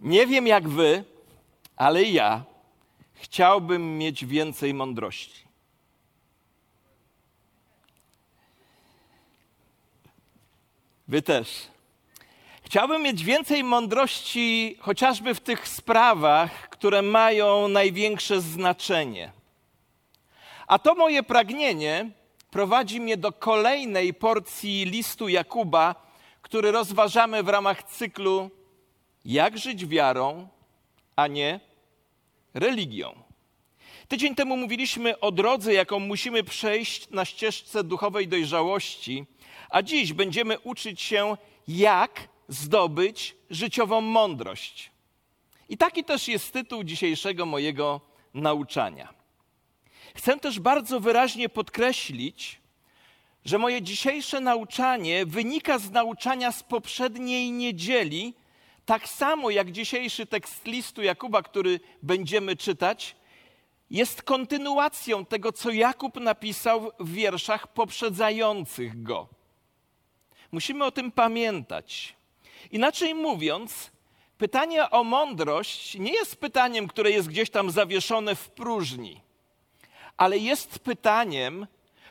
Nie 0.00 0.26
wiem 0.26 0.46
jak 0.46 0.68
wy, 0.68 1.04
ale 1.76 2.04
ja 2.04 2.44
chciałbym 3.14 3.98
mieć 3.98 4.24
więcej 4.24 4.74
mądrości. 4.74 5.44
Wy 11.08 11.22
też. 11.22 11.66
Chciałbym 12.62 13.02
mieć 13.02 13.24
więcej 13.24 13.64
mądrości 13.64 14.76
chociażby 14.80 15.34
w 15.34 15.40
tych 15.40 15.68
sprawach, 15.68 16.68
które 16.68 17.02
mają 17.02 17.68
największe 17.68 18.40
znaczenie. 18.40 19.32
A 20.66 20.78
to 20.78 20.94
moje 20.94 21.22
pragnienie 21.22 22.10
prowadzi 22.50 23.00
mnie 23.00 23.16
do 23.16 23.32
kolejnej 23.32 24.14
porcji 24.14 24.84
listu 24.84 25.28
Jakuba, 25.28 25.94
który 26.42 26.72
rozważamy 26.72 27.42
w 27.42 27.48
ramach 27.48 27.82
cyklu 27.82 28.50
Jak 29.24 29.58
żyć 29.58 29.86
wiarą, 29.86 30.48
a 31.16 31.26
nie 31.26 31.60
religią. 32.54 33.12
Tydzień 34.08 34.34
temu 34.34 34.56
mówiliśmy 34.56 35.20
o 35.20 35.32
drodze, 35.32 35.74
jaką 35.74 35.98
musimy 35.98 36.44
przejść 36.44 37.10
na 37.10 37.24
ścieżce 37.24 37.84
duchowej 37.84 38.28
dojrzałości, 38.28 39.24
a 39.70 39.82
dziś 39.82 40.12
będziemy 40.12 40.58
uczyć 40.58 41.02
się, 41.02 41.36
jak 41.68 42.28
zdobyć 42.48 43.36
życiową 43.50 44.00
mądrość. 44.00 44.90
I 45.68 45.76
taki 45.76 46.04
też 46.04 46.28
jest 46.28 46.52
tytuł 46.52 46.84
dzisiejszego 46.84 47.46
mojego 47.46 48.00
nauczania. 48.34 49.14
Chcę 50.14 50.38
też 50.38 50.60
bardzo 50.60 51.00
wyraźnie 51.00 51.48
podkreślić, 51.48 52.58
że 53.44 53.58
moje 53.58 53.82
dzisiejsze 53.82 54.40
nauczanie 54.40 55.26
wynika 55.26 55.78
z 55.78 55.90
nauczania 55.90 56.52
z 56.52 56.62
poprzedniej 56.62 57.52
niedzieli, 57.52 58.34
tak 58.86 59.08
samo 59.08 59.50
jak 59.50 59.72
dzisiejszy 59.72 60.26
tekst 60.26 60.66
listu 60.66 61.02
Jakuba, 61.02 61.42
który 61.42 61.80
będziemy 62.02 62.56
czytać, 62.56 63.16
jest 63.90 64.22
kontynuacją 64.22 65.26
tego, 65.26 65.52
co 65.52 65.70
Jakub 65.70 66.20
napisał 66.20 66.90
w 67.00 67.12
wierszach 67.12 67.66
poprzedzających 67.66 69.02
go. 69.02 69.28
Musimy 70.52 70.84
o 70.84 70.90
tym 70.90 71.12
pamiętać. 71.12 72.16
Inaczej 72.70 73.14
mówiąc, 73.14 73.90
pytanie 74.38 74.90
o 74.90 75.04
mądrość 75.04 75.94
nie 75.94 76.12
jest 76.12 76.36
pytaniem, 76.36 76.88
które 76.88 77.10
jest 77.10 77.28
gdzieś 77.28 77.50
tam 77.50 77.70
zawieszone 77.70 78.34
w 78.34 78.50
próżni, 78.50 79.20
ale 80.16 80.38
jest 80.38 80.78
pytaniem 80.78 81.66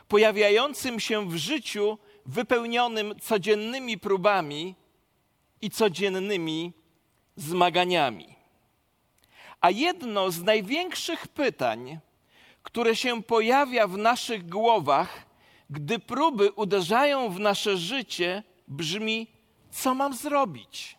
pojawiającym 0.08 1.00
się 1.00 1.28
w 1.28 1.36
życiu 1.36 1.98
wypełnionym 2.26 3.14
codziennymi 3.20 3.98
próbami 3.98 4.74
i 5.60 5.70
codziennymi 5.70 6.72
zmaganiami. 7.36 8.36
A 9.60 9.70
jedno 9.70 10.30
z 10.30 10.42
największych 10.42 11.28
pytań, 11.28 11.98
które 12.62 12.96
się 12.96 13.22
pojawia 13.22 13.86
w 13.86 13.96
naszych 13.96 14.48
głowach, 14.48 15.26
gdy 15.70 15.98
próby 15.98 16.52
uderzają 16.52 17.30
w 17.30 17.40
nasze 17.40 17.76
życie, 17.76 18.42
brzmi: 18.68 19.26
co 19.70 19.94
mam 19.94 20.14
zrobić? 20.14 20.98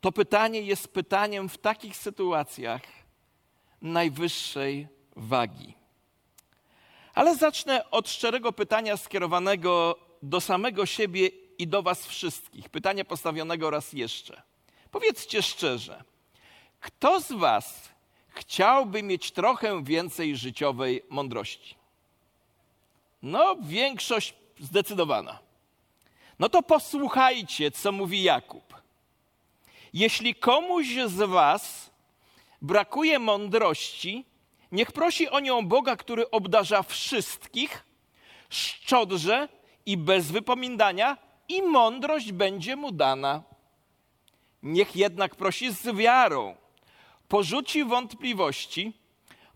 To 0.00 0.12
pytanie 0.12 0.60
jest 0.60 0.88
pytaniem 0.88 1.48
w 1.48 1.58
takich 1.58 1.96
sytuacjach 1.96 2.82
najwyższej 3.82 4.88
wagi. 5.16 5.74
Ale 7.14 7.36
zacznę 7.36 7.90
od 7.90 8.08
szczerego 8.08 8.52
pytania 8.52 8.96
skierowanego 8.96 9.98
do 10.22 10.40
samego 10.40 10.86
siebie 10.86 11.30
i 11.58 11.66
do 11.66 11.82
Was 11.82 12.06
wszystkich. 12.06 12.68
Pytania 12.68 13.04
postawionego 13.04 13.70
raz 13.70 13.92
jeszcze. 13.92 14.42
Powiedzcie 14.90 15.42
szczerze, 15.42 16.04
kto 16.80 17.20
z 17.20 17.32
Was 17.32 17.88
chciałby 18.28 19.02
mieć 19.02 19.32
trochę 19.32 19.84
więcej 19.84 20.36
życiowej 20.36 21.02
mądrości? 21.10 21.74
No, 23.22 23.56
większość 23.62 24.34
zdecydowana. 24.60 25.38
No 26.38 26.48
to 26.48 26.62
posłuchajcie, 26.62 27.70
co 27.70 27.92
mówi 27.92 28.22
Jakub. 28.22 28.74
Jeśli 29.92 30.34
komuś 30.34 30.86
z 31.06 31.30
Was 31.30 31.90
brakuje 32.62 33.18
mądrości, 33.18 34.24
niech 34.72 34.92
prosi 34.92 35.28
o 35.28 35.40
nią 35.40 35.66
Boga, 35.66 35.96
który 35.96 36.30
obdarza 36.30 36.82
wszystkich, 36.82 37.84
szczodrze 38.50 39.48
i 39.86 39.96
bez 39.96 40.30
wypominania, 40.30 41.16
i 41.48 41.62
mądrość 41.62 42.32
będzie 42.32 42.76
mu 42.76 42.92
dana. 42.92 43.42
Niech 44.62 44.96
jednak 44.96 45.36
prosi 45.36 45.72
z 45.72 45.96
wiarą, 45.96 46.56
porzuci 47.28 47.84
wątpliwości, 47.84 48.92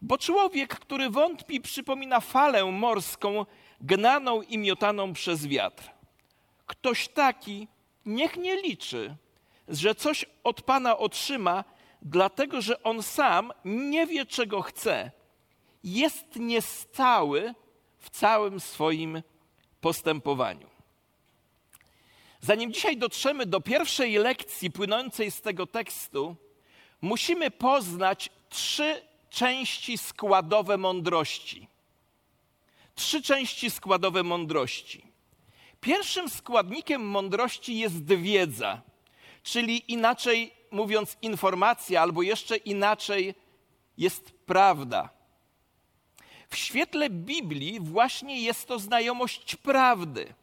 bo 0.02 0.18
człowiek, 0.18 0.78
który 0.78 1.10
wątpi, 1.10 1.60
przypomina 1.60 2.20
falę 2.20 2.64
morską, 2.64 3.46
gnaną 3.80 4.42
i 4.42 4.58
miotaną 4.58 5.12
przez 5.12 5.46
wiatr. 5.46 5.90
Ktoś 6.66 7.08
taki 7.08 7.68
niech 8.06 8.36
nie 8.36 8.62
liczy, 8.62 9.16
że 9.68 9.94
coś 9.94 10.24
od 10.44 10.62
Pana 10.62 10.98
otrzyma, 10.98 11.64
dlatego 12.02 12.60
że 12.60 12.82
on 12.82 13.02
sam 13.02 13.52
nie 13.64 14.06
wie, 14.06 14.26
czego 14.26 14.62
chce. 14.62 15.10
Jest 15.84 16.36
niestały 16.36 17.54
w 17.98 18.10
całym 18.10 18.60
swoim 18.60 19.22
postępowaniu. 19.80 20.77
Zanim 22.40 22.72
dzisiaj 22.72 22.96
dotrzemy 22.96 23.46
do 23.46 23.60
pierwszej 23.60 24.14
lekcji 24.14 24.70
płynącej 24.70 25.30
z 25.30 25.40
tego 25.40 25.66
tekstu, 25.66 26.36
musimy 27.00 27.50
poznać 27.50 28.30
trzy 28.48 29.02
części 29.30 29.98
składowe 29.98 30.76
mądrości. 30.76 31.68
Trzy 32.94 33.22
części 33.22 33.70
składowe 33.70 34.22
mądrości. 34.22 35.02
Pierwszym 35.80 36.28
składnikiem 36.28 37.02
mądrości 37.06 37.78
jest 37.78 38.04
wiedza, 38.04 38.82
czyli 39.42 39.92
inaczej 39.92 40.52
mówiąc, 40.70 41.16
informacja, 41.22 42.02
albo 42.02 42.22
jeszcze 42.22 42.56
inaczej 42.56 43.34
jest 43.98 44.32
prawda. 44.46 45.10
W 46.50 46.56
świetle 46.56 47.10
Biblii 47.10 47.80
właśnie 47.80 48.40
jest 48.40 48.68
to 48.68 48.78
znajomość 48.78 49.56
prawdy. 49.56 50.34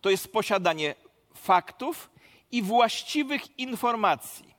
To 0.00 0.10
jest 0.10 0.32
posiadanie 0.32 0.94
faktów 1.42 2.10
i 2.52 2.62
właściwych 2.62 3.58
informacji. 3.58 4.54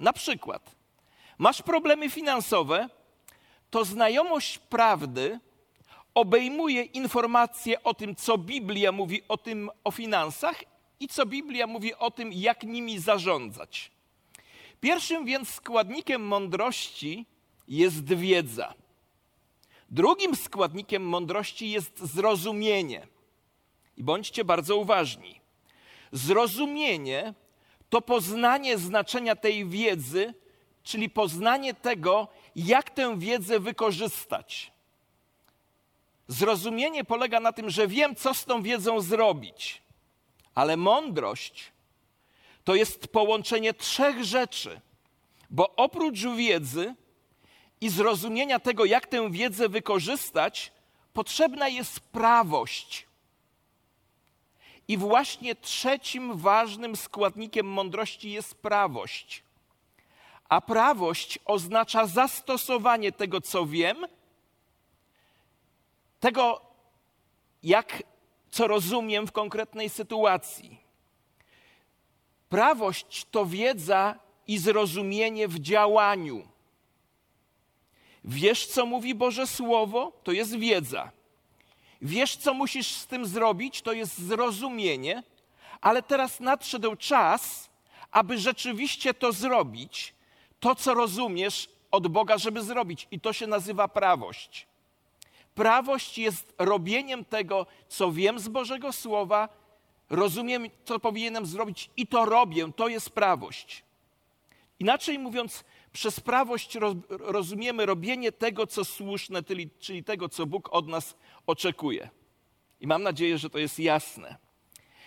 Na 0.00 0.12
przykład, 0.12 0.74
masz 1.38 1.62
problemy 1.62 2.10
finansowe, 2.10 2.88
to 3.70 3.84
znajomość 3.84 4.58
prawdy 4.58 5.40
obejmuje 6.14 6.82
informacje 6.82 7.82
o 7.82 7.94
tym, 7.94 8.14
co 8.14 8.38
Biblia 8.38 8.92
mówi 8.92 9.22
o 9.28 9.36
tym 9.36 9.70
o 9.84 9.90
finansach 9.90 10.64
i 11.00 11.08
co 11.08 11.26
Biblia 11.26 11.66
mówi 11.66 11.94
o 11.94 12.10
tym, 12.10 12.32
jak 12.32 12.62
nimi 12.62 12.98
zarządzać. 12.98 13.90
Pierwszym 14.80 15.24
więc 15.24 15.48
składnikiem 15.48 16.26
mądrości 16.26 17.26
jest 17.68 18.04
wiedza. 18.04 18.74
Drugim 19.90 20.36
składnikiem 20.36 21.08
mądrości 21.08 21.70
jest 21.70 21.98
zrozumienie. 21.98 23.06
I 23.96 24.02
bądźcie 24.02 24.44
bardzo 24.44 24.76
uważni. 24.76 25.41
Zrozumienie 26.12 27.34
to 27.90 28.00
poznanie 28.00 28.78
znaczenia 28.78 29.36
tej 29.36 29.68
wiedzy, 29.68 30.34
czyli 30.82 31.10
poznanie 31.10 31.74
tego, 31.74 32.28
jak 32.56 32.90
tę 32.90 33.18
wiedzę 33.18 33.60
wykorzystać. 33.60 34.72
Zrozumienie 36.28 37.04
polega 37.04 37.40
na 37.40 37.52
tym, 37.52 37.70
że 37.70 37.88
wiem, 37.88 38.16
co 38.16 38.34
z 38.34 38.44
tą 38.44 38.62
wiedzą 38.62 39.00
zrobić, 39.00 39.82
ale 40.54 40.76
mądrość 40.76 41.72
to 42.64 42.74
jest 42.74 43.08
połączenie 43.08 43.74
trzech 43.74 44.24
rzeczy, 44.24 44.80
bo 45.50 45.76
oprócz 45.76 46.20
wiedzy 46.36 46.94
i 47.80 47.88
zrozumienia 47.88 48.58
tego, 48.58 48.84
jak 48.84 49.06
tę 49.06 49.30
wiedzę 49.30 49.68
wykorzystać, 49.68 50.72
potrzebna 51.12 51.68
jest 51.68 52.00
prawość. 52.00 53.06
I 54.88 54.96
właśnie 54.96 55.54
trzecim 55.54 56.36
ważnym 56.36 56.96
składnikiem 56.96 57.66
mądrości 57.66 58.30
jest 58.30 58.54
prawość. 58.54 59.42
A 60.48 60.60
prawość 60.60 61.38
oznacza 61.44 62.06
zastosowanie 62.06 63.12
tego, 63.12 63.40
co 63.40 63.66
wiem, 63.66 64.06
tego, 66.20 66.60
jak, 67.62 68.02
co 68.50 68.66
rozumiem 68.66 69.26
w 69.26 69.32
konkretnej 69.32 69.88
sytuacji. 69.88 70.80
Prawość 72.48 73.26
to 73.30 73.46
wiedza 73.46 74.14
i 74.46 74.58
zrozumienie 74.58 75.48
w 75.48 75.58
działaniu. 75.58 76.48
Wiesz, 78.24 78.66
co 78.66 78.86
mówi 78.86 79.14
Boże 79.14 79.46
Słowo? 79.46 80.12
To 80.22 80.32
jest 80.32 80.56
wiedza. 80.56 81.10
Wiesz, 82.02 82.36
co 82.36 82.54
musisz 82.54 82.86
z 82.88 83.06
tym 83.06 83.26
zrobić? 83.26 83.82
To 83.82 83.92
jest 83.92 84.18
zrozumienie. 84.18 85.22
Ale 85.80 86.02
teraz 86.02 86.40
nadszedł 86.40 86.96
czas, 86.96 87.70
aby 88.10 88.38
rzeczywiście 88.38 89.14
to 89.14 89.32
zrobić, 89.32 90.14
to 90.60 90.74
co 90.74 90.94
rozumiesz 90.94 91.68
od 91.90 92.08
Boga, 92.08 92.38
żeby 92.38 92.62
zrobić. 92.62 93.08
I 93.10 93.20
to 93.20 93.32
się 93.32 93.46
nazywa 93.46 93.88
prawość. 93.88 94.66
Prawość 95.54 96.18
jest 96.18 96.54
robieniem 96.58 97.24
tego, 97.24 97.66
co 97.88 98.12
wiem 98.12 98.38
z 98.38 98.48
Bożego 98.48 98.92
Słowa, 98.92 99.48
rozumiem, 100.10 100.68
co 100.84 100.98
powinienem 100.98 101.46
zrobić 101.46 101.90
i 101.96 102.06
to 102.06 102.24
robię. 102.24 102.72
To 102.76 102.88
jest 102.88 103.10
prawość. 103.10 103.82
Inaczej 104.80 105.18
mówiąc, 105.18 105.64
przez 105.92 106.20
prawość 106.20 106.78
rozumiemy 107.08 107.86
robienie 107.86 108.32
tego, 108.32 108.66
co 108.66 108.84
słuszne, 108.84 109.42
czyli, 109.78 110.04
tego, 110.04 110.28
co 110.28 110.46
Bóg 110.46 110.68
od 110.72 110.88
nas 110.88 111.16
oczekuje. 111.46 112.10
I 112.80 112.86
mam 112.86 113.02
nadzieję, 113.02 113.38
że 113.38 113.50
to 113.50 113.58
jest 113.58 113.78
jasne. 113.78 114.36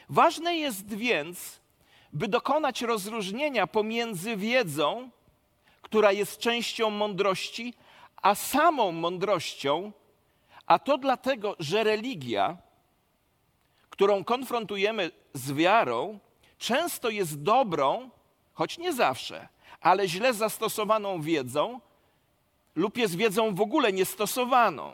Ważne 0.09 0.55
jest 0.55 0.93
więc, 0.93 1.59
by 2.13 2.27
dokonać 2.27 2.81
rozróżnienia 2.81 3.67
pomiędzy 3.67 4.37
wiedzą, 4.37 5.09
która 5.81 6.11
jest 6.11 6.39
częścią 6.39 6.89
mądrości, 6.89 7.73
a 8.21 8.35
samą 8.35 8.91
mądrością, 8.91 9.91
a 10.65 10.79
to 10.79 10.97
dlatego, 10.97 11.55
że 11.59 11.83
religia, 11.83 12.57
którą 13.89 14.23
konfrontujemy 14.23 15.11
z 15.33 15.51
wiarą, 15.51 16.19
często 16.57 17.09
jest 17.09 17.41
dobrą, 17.43 18.09
choć 18.53 18.77
nie 18.77 18.93
zawsze, 18.93 19.47
ale 19.85 20.07
źle 20.07 20.33
zastosowaną 20.33 21.21
wiedzą 21.21 21.79
lub 22.75 22.97
jest 22.97 23.15
wiedzą 23.15 23.55
w 23.55 23.61
ogóle 23.61 23.93
niestosowaną. 23.93 24.93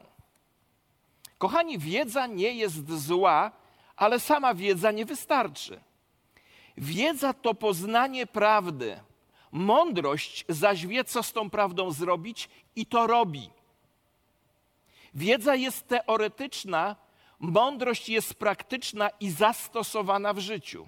Kochani, 1.37 1.79
wiedza 1.79 2.27
nie 2.27 2.51
jest 2.51 2.91
zła, 2.91 3.51
ale 3.95 4.19
sama 4.19 4.53
wiedza 4.53 4.91
nie 4.91 5.05
wystarczy. 5.05 5.81
Wiedza 6.77 7.33
to 7.33 7.53
poznanie 7.53 8.27
prawdy. 8.27 8.99
Mądrość 9.51 10.45
zaś 10.49 10.85
wie, 10.87 11.03
co 11.03 11.23
z 11.23 11.33
tą 11.33 11.49
prawdą 11.49 11.91
zrobić 11.91 12.49
i 12.75 12.85
to 12.85 13.07
robi. 13.07 13.49
Wiedza 15.13 15.55
jest 15.55 15.87
teoretyczna, 15.87 16.95
mądrość 17.39 18.09
jest 18.09 18.33
praktyczna 18.33 19.09
i 19.19 19.29
zastosowana 19.29 20.33
w 20.33 20.39
życiu. 20.39 20.87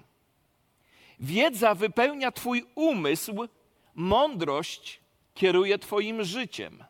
Wiedza 1.20 1.74
wypełnia 1.74 2.32
Twój 2.32 2.66
umysł, 2.74 3.48
mądrość 3.94 5.00
kieruje 5.34 5.78
Twoim 5.78 6.24
życiem. 6.24 6.84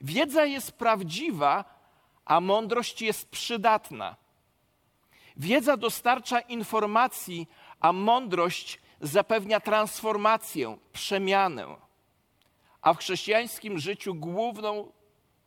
Wiedza 0.00 0.44
jest 0.44 0.72
prawdziwa, 0.72 1.64
a 2.24 2.40
mądrość 2.40 3.02
jest 3.02 3.28
przydatna. 3.28 4.16
Wiedza 5.36 5.76
dostarcza 5.76 6.40
informacji, 6.40 7.48
a 7.80 7.92
mądrość 7.92 8.80
zapewnia 9.00 9.60
transformację, 9.60 10.76
przemianę. 10.92 11.76
A 12.82 12.94
w 12.94 12.98
chrześcijańskim 12.98 13.78
życiu 13.78 14.14
główną 14.14 14.92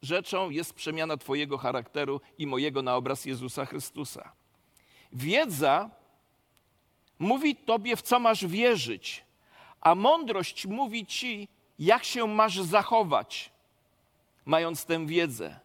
rzeczą 0.01 0.49
jest 0.49 0.73
przemiana 0.73 1.17
Twojego 1.17 1.57
charakteru 1.57 2.21
i 2.37 2.47
mojego 2.47 2.81
na 2.81 2.95
obraz 2.95 3.25
Jezusa 3.25 3.65
Chrystusa. 3.65 4.31
Wiedza 5.13 5.89
mówi 7.19 7.55
Tobie, 7.55 7.95
w 7.95 8.01
co 8.01 8.19
masz 8.19 8.45
wierzyć, 8.45 9.23
a 9.81 9.95
mądrość 9.95 10.65
mówi 10.65 11.05
Ci, 11.05 11.47
jak 11.79 12.03
się 12.03 12.27
masz 12.27 12.61
zachować, 12.61 13.51
mając 14.45 14.85
tę 14.85 15.05
wiedzę. 15.05 15.59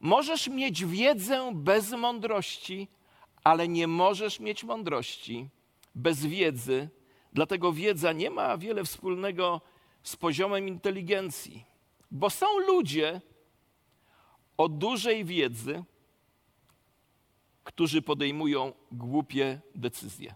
Możesz 0.00 0.48
mieć 0.48 0.84
wiedzę 0.84 1.50
bez 1.54 1.92
mądrości, 1.92 2.88
ale 3.44 3.68
nie 3.68 3.86
możesz 3.86 4.40
mieć 4.40 4.64
mądrości 4.64 5.48
bez 5.94 6.26
wiedzy, 6.26 6.88
dlatego 7.32 7.72
wiedza 7.72 8.12
nie 8.12 8.30
ma 8.30 8.58
wiele 8.58 8.84
wspólnego 8.84 9.60
z 10.02 10.16
poziomem 10.16 10.68
inteligencji, 10.68 11.64
bo 12.10 12.30
są 12.30 12.58
ludzie 12.58 13.20
o 14.56 14.68
dużej 14.68 15.24
wiedzy, 15.24 15.84
którzy 17.64 18.02
podejmują 18.02 18.72
głupie 18.92 19.60
decyzje. 19.74 20.34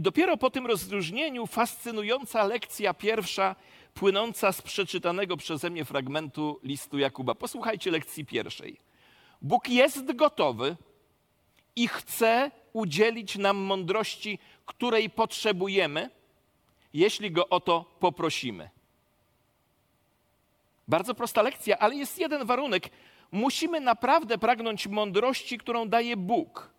I 0.00 0.02
dopiero 0.02 0.36
po 0.36 0.50
tym 0.50 0.66
rozróżnieniu 0.66 1.46
fascynująca 1.46 2.44
lekcja 2.44 2.94
pierwsza, 2.94 3.56
płynąca 3.94 4.52
z 4.52 4.62
przeczytanego 4.62 5.36
przeze 5.36 5.70
mnie 5.70 5.84
fragmentu 5.84 6.60
listu 6.62 6.98
Jakuba. 6.98 7.34
Posłuchajcie 7.34 7.90
lekcji 7.90 8.26
pierwszej. 8.26 8.76
Bóg 9.42 9.68
jest 9.68 10.12
gotowy 10.16 10.76
i 11.76 11.88
chce 11.88 12.50
udzielić 12.72 13.36
nam 13.36 13.56
mądrości, 13.56 14.38
której 14.66 15.10
potrzebujemy, 15.10 16.10
jeśli 16.92 17.30
go 17.30 17.48
o 17.48 17.60
to 17.60 17.84
poprosimy. 18.00 18.70
Bardzo 20.88 21.14
prosta 21.14 21.42
lekcja, 21.42 21.78
ale 21.78 21.94
jest 21.94 22.18
jeden 22.18 22.46
warunek. 22.46 22.88
Musimy 23.32 23.80
naprawdę 23.80 24.38
pragnąć 24.38 24.86
mądrości, 24.86 25.58
którą 25.58 25.88
daje 25.88 26.16
Bóg. 26.16 26.70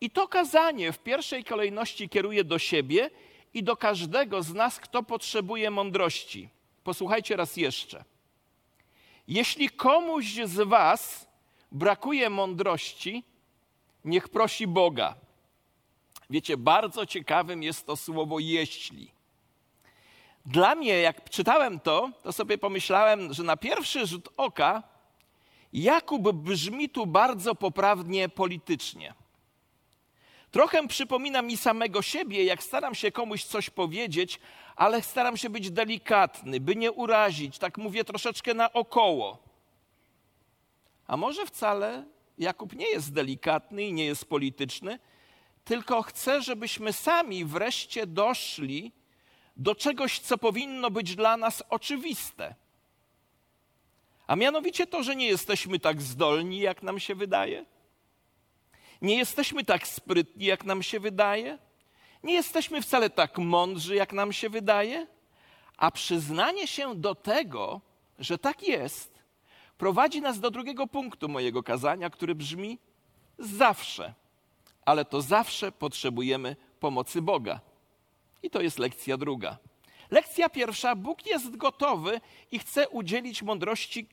I 0.00 0.10
to 0.10 0.28
kazanie 0.28 0.92
w 0.92 0.98
pierwszej 0.98 1.44
kolejności 1.44 2.08
kieruje 2.08 2.44
do 2.44 2.58
siebie 2.58 3.10
i 3.54 3.62
do 3.62 3.76
każdego 3.76 4.42
z 4.42 4.54
nas, 4.54 4.80
kto 4.80 5.02
potrzebuje 5.02 5.70
mądrości. 5.70 6.48
Posłuchajcie 6.84 7.36
raz 7.36 7.56
jeszcze. 7.56 8.04
Jeśli 9.28 9.68
komuś 9.68 10.24
z 10.44 10.68
Was 10.68 11.28
brakuje 11.72 12.30
mądrości, 12.30 13.24
niech 14.04 14.28
prosi 14.28 14.66
Boga. 14.66 15.14
Wiecie, 16.30 16.56
bardzo 16.56 17.06
ciekawym 17.06 17.62
jest 17.62 17.86
to 17.86 17.96
słowo 17.96 18.38
jeśli. 18.38 19.10
Dla 20.46 20.74
mnie, 20.74 20.98
jak 20.98 21.30
czytałem 21.30 21.80
to, 21.80 22.10
to 22.22 22.32
sobie 22.32 22.58
pomyślałem, 22.58 23.32
że 23.32 23.42
na 23.42 23.56
pierwszy 23.56 24.06
rzut 24.06 24.28
oka 24.36 24.82
Jakub 25.72 26.32
brzmi 26.32 26.88
tu 26.88 27.06
bardzo 27.06 27.54
poprawnie 27.54 28.28
politycznie. 28.28 29.14
Trochę 30.56 30.88
przypomina 30.88 31.42
mi 31.42 31.56
samego 31.56 32.02
siebie, 32.02 32.44
jak 32.44 32.62
staram 32.62 32.94
się 32.94 33.12
komuś 33.12 33.44
coś 33.44 33.70
powiedzieć, 33.70 34.40
ale 34.76 35.02
staram 35.02 35.36
się 35.36 35.50
być 35.50 35.70
delikatny, 35.70 36.60
by 36.60 36.76
nie 36.76 36.92
urazić. 36.92 37.58
Tak 37.58 37.78
mówię 37.78 38.04
troszeczkę 38.04 38.54
naokoło. 38.54 39.38
A 41.06 41.16
może 41.16 41.46
wcale 41.46 42.04
Jakub 42.38 42.72
nie 42.72 42.90
jest 42.90 43.12
delikatny 43.12 43.84
i 43.84 43.92
nie 43.92 44.04
jest 44.04 44.28
polityczny, 44.28 44.98
tylko 45.64 46.02
chce, 46.02 46.42
żebyśmy 46.42 46.92
sami 46.92 47.44
wreszcie 47.44 48.06
doszli 48.06 48.92
do 49.56 49.74
czegoś, 49.74 50.18
co 50.18 50.38
powinno 50.38 50.90
być 50.90 51.16
dla 51.16 51.36
nas 51.36 51.62
oczywiste. 51.68 52.54
A 54.26 54.36
mianowicie 54.36 54.86
to, 54.86 55.02
że 55.02 55.16
nie 55.16 55.26
jesteśmy 55.26 55.78
tak 55.78 56.02
zdolni, 56.02 56.58
jak 56.58 56.82
nam 56.82 57.00
się 57.00 57.14
wydaje. 57.14 57.75
Nie 59.02 59.16
jesteśmy 59.16 59.64
tak 59.64 59.88
sprytni, 59.88 60.46
jak 60.46 60.64
nam 60.64 60.82
się 60.82 61.00
wydaje. 61.00 61.58
Nie 62.22 62.34
jesteśmy 62.34 62.82
wcale 62.82 63.10
tak 63.10 63.38
mądrzy, 63.38 63.94
jak 63.94 64.12
nam 64.12 64.32
się 64.32 64.48
wydaje. 64.48 65.06
A 65.76 65.90
przyznanie 65.90 66.66
się 66.66 66.94
do 66.94 67.14
tego, 67.14 67.80
że 68.18 68.38
tak 68.38 68.68
jest, 68.68 69.18
prowadzi 69.78 70.20
nas 70.20 70.40
do 70.40 70.50
drugiego 70.50 70.86
punktu 70.86 71.28
mojego 71.28 71.62
kazania, 71.62 72.10
który 72.10 72.34
brzmi 72.34 72.78
zawsze, 73.38 74.14
ale 74.84 75.04
to 75.04 75.22
zawsze 75.22 75.72
potrzebujemy 75.72 76.56
pomocy 76.80 77.22
Boga. 77.22 77.60
I 78.42 78.50
to 78.50 78.60
jest 78.60 78.78
lekcja 78.78 79.16
druga. 79.16 79.58
Lekcja 80.10 80.48
pierwsza: 80.48 80.96
Bóg 80.96 81.26
jest 81.26 81.56
gotowy 81.56 82.20
i 82.50 82.58
chce 82.58 82.88
udzielić 82.88 83.42
mądrości 83.42 84.08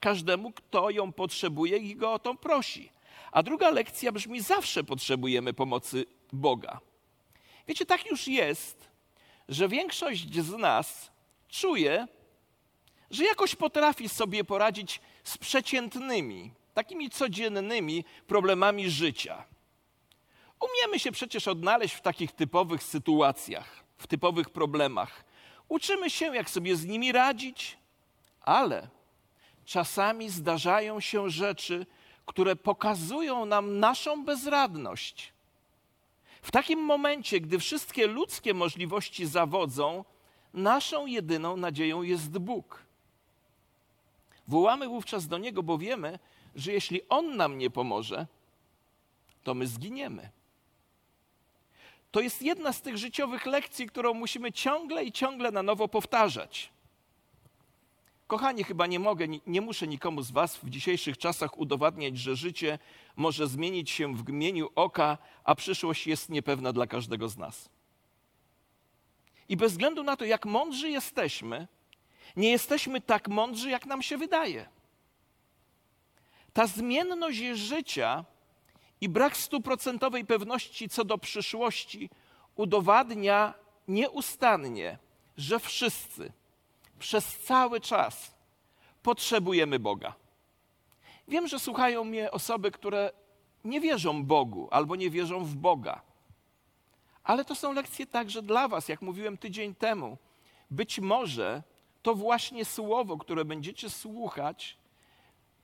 każdemu, 0.00 0.52
kto 0.52 0.90
ją 0.90 1.12
potrzebuje 1.12 1.76
i 1.76 1.96
go 1.96 2.12
o 2.12 2.18
to 2.18 2.34
prosi. 2.34 2.90
A 3.32 3.42
druga 3.42 3.70
lekcja 3.70 4.12
brzmi: 4.12 4.40
zawsze 4.40 4.84
potrzebujemy 4.84 5.52
pomocy 5.52 6.04
Boga. 6.32 6.80
Wiecie, 7.68 7.86
tak 7.86 8.06
już 8.06 8.28
jest, 8.28 8.88
że 9.48 9.68
większość 9.68 10.34
z 10.34 10.50
nas 10.50 11.10
czuje, 11.48 12.06
że 13.10 13.24
jakoś 13.24 13.54
potrafi 13.54 14.08
sobie 14.08 14.44
poradzić 14.44 15.00
z 15.24 15.38
przeciętnymi, 15.38 16.50
takimi 16.74 17.10
codziennymi 17.10 18.04
problemami 18.26 18.90
życia. 18.90 19.44
Umiemy 20.60 20.98
się 20.98 21.12
przecież 21.12 21.48
odnaleźć 21.48 21.94
w 21.94 22.00
takich 22.00 22.32
typowych 22.32 22.82
sytuacjach, 22.82 23.84
w 23.98 24.06
typowych 24.06 24.50
problemach. 24.50 25.24
Uczymy 25.68 26.10
się, 26.10 26.36
jak 26.36 26.50
sobie 26.50 26.76
z 26.76 26.86
nimi 26.86 27.12
radzić, 27.12 27.78
ale 28.40 28.88
czasami 29.64 30.30
zdarzają 30.30 31.00
się 31.00 31.30
rzeczy, 31.30 31.86
które 32.26 32.56
pokazują 32.56 33.44
nam 33.44 33.78
naszą 33.78 34.24
bezradność. 34.24 35.32
W 36.42 36.50
takim 36.50 36.80
momencie, 36.80 37.40
gdy 37.40 37.58
wszystkie 37.58 38.06
ludzkie 38.06 38.54
możliwości 38.54 39.26
zawodzą, 39.26 40.04
naszą 40.54 41.06
jedyną 41.06 41.56
nadzieją 41.56 42.02
jest 42.02 42.38
Bóg. 42.38 42.82
Wołamy 44.48 44.88
wówczas 44.88 45.28
do 45.28 45.38
Niego, 45.38 45.62
bo 45.62 45.78
wiemy, 45.78 46.18
że 46.56 46.72
jeśli 46.72 47.00
On 47.08 47.36
nam 47.36 47.58
nie 47.58 47.70
pomoże, 47.70 48.26
to 49.44 49.54
my 49.54 49.66
zginiemy. 49.66 50.30
to 52.10 52.20
jest 52.20 52.42
jedna 52.42 52.72
z 52.72 52.82
tych 52.82 52.98
życiowych 52.98 53.46
lekcji, 53.46 53.86
którą 53.86 54.14
musimy 54.14 54.52
ciągle 54.52 55.04
i 55.04 55.12
ciągle 55.12 55.50
na 55.50 55.62
nowo 55.62 55.88
powtarzać. 55.88 56.70
Kochani, 58.30 58.64
chyba 58.64 58.86
nie 58.86 58.98
mogę, 58.98 59.26
nie 59.46 59.60
muszę 59.60 59.86
nikomu 59.88 60.22
z 60.22 60.30
Was 60.30 60.56
w 60.56 60.70
dzisiejszych 60.70 61.18
czasach 61.18 61.58
udowadniać, 61.58 62.18
że 62.18 62.36
życie 62.36 62.78
może 63.16 63.46
zmienić 63.48 63.90
się 63.90 64.14
w 64.16 64.22
gmieniu 64.22 64.68
oka, 64.74 65.18
a 65.44 65.54
przyszłość 65.54 66.06
jest 66.06 66.28
niepewna 66.28 66.72
dla 66.72 66.86
każdego 66.86 67.28
z 67.28 67.36
nas. 67.36 67.68
I 69.48 69.56
bez 69.56 69.72
względu 69.72 70.02
na 70.02 70.16
to, 70.16 70.24
jak 70.24 70.46
mądrzy 70.46 70.90
jesteśmy, 70.90 71.68
nie 72.36 72.50
jesteśmy 72.50 73.00
tak 73.00 73.28
mądrzy, 73.28 73.70
jak 73.70 73.86
nam 73.86 74.02
się 74.02 74.18
wydaje. 74.18 74.68
Ta 76.52 76.66
zmienność 76.66 77.38
życia 77.54 78.24
i 79.00 79.08
brak 79.08 79.36
stuprocentowej 79.36 80.24
pewności 80.24 80.88
co 80.88 81.04
do 81.04 81.18
przyszłości 81.18 82.10
udowadnia 82.56 83.54
nieustannie, 83.88 84.98
że 85.36 85.60
wszyscy 85.60 86.32
przez 87.00 87.38
cały 87.38 87.80
czas 87.80 88.34
potrzebujemy 89.02 89.78
Boga. 89.78 90.14
Wiem, 91.28 91.48
że 91.48 91.58
słuchają 91.58 92.04
mnie 92.04 92.30
osoby, 92.30 92.70
które 92.70 93.12
nie 93.64 93.80
wierzą 93.80 94.24
Bogu 94.24 94.68
albo 94.70 94.96
nie 94.96 95.10
wierzą 95.10 95.44
w 95.44 95.54
Boga. 95.54 96.02
Ale 97.24 97.44
to 97.44 97.54
są 97.54 97.72
lekcje 97.72 98.06
także 98.06 98.42
dla 98.42 98.68
Was, 98.68 98.88
jak 98.88 99.02
mówiłem 99.02 99.38
tydzień 99.38 99.74
temu. 99.74 100.18
Być 100.70 101.00
może 101.00 101.62
to 102.02 102.14
właśnie 102.14 102.64
słowo, 102.64 103.18
które 103.18 103.44
będziecie 103.44 103.90
słuchać, 103.90 104.78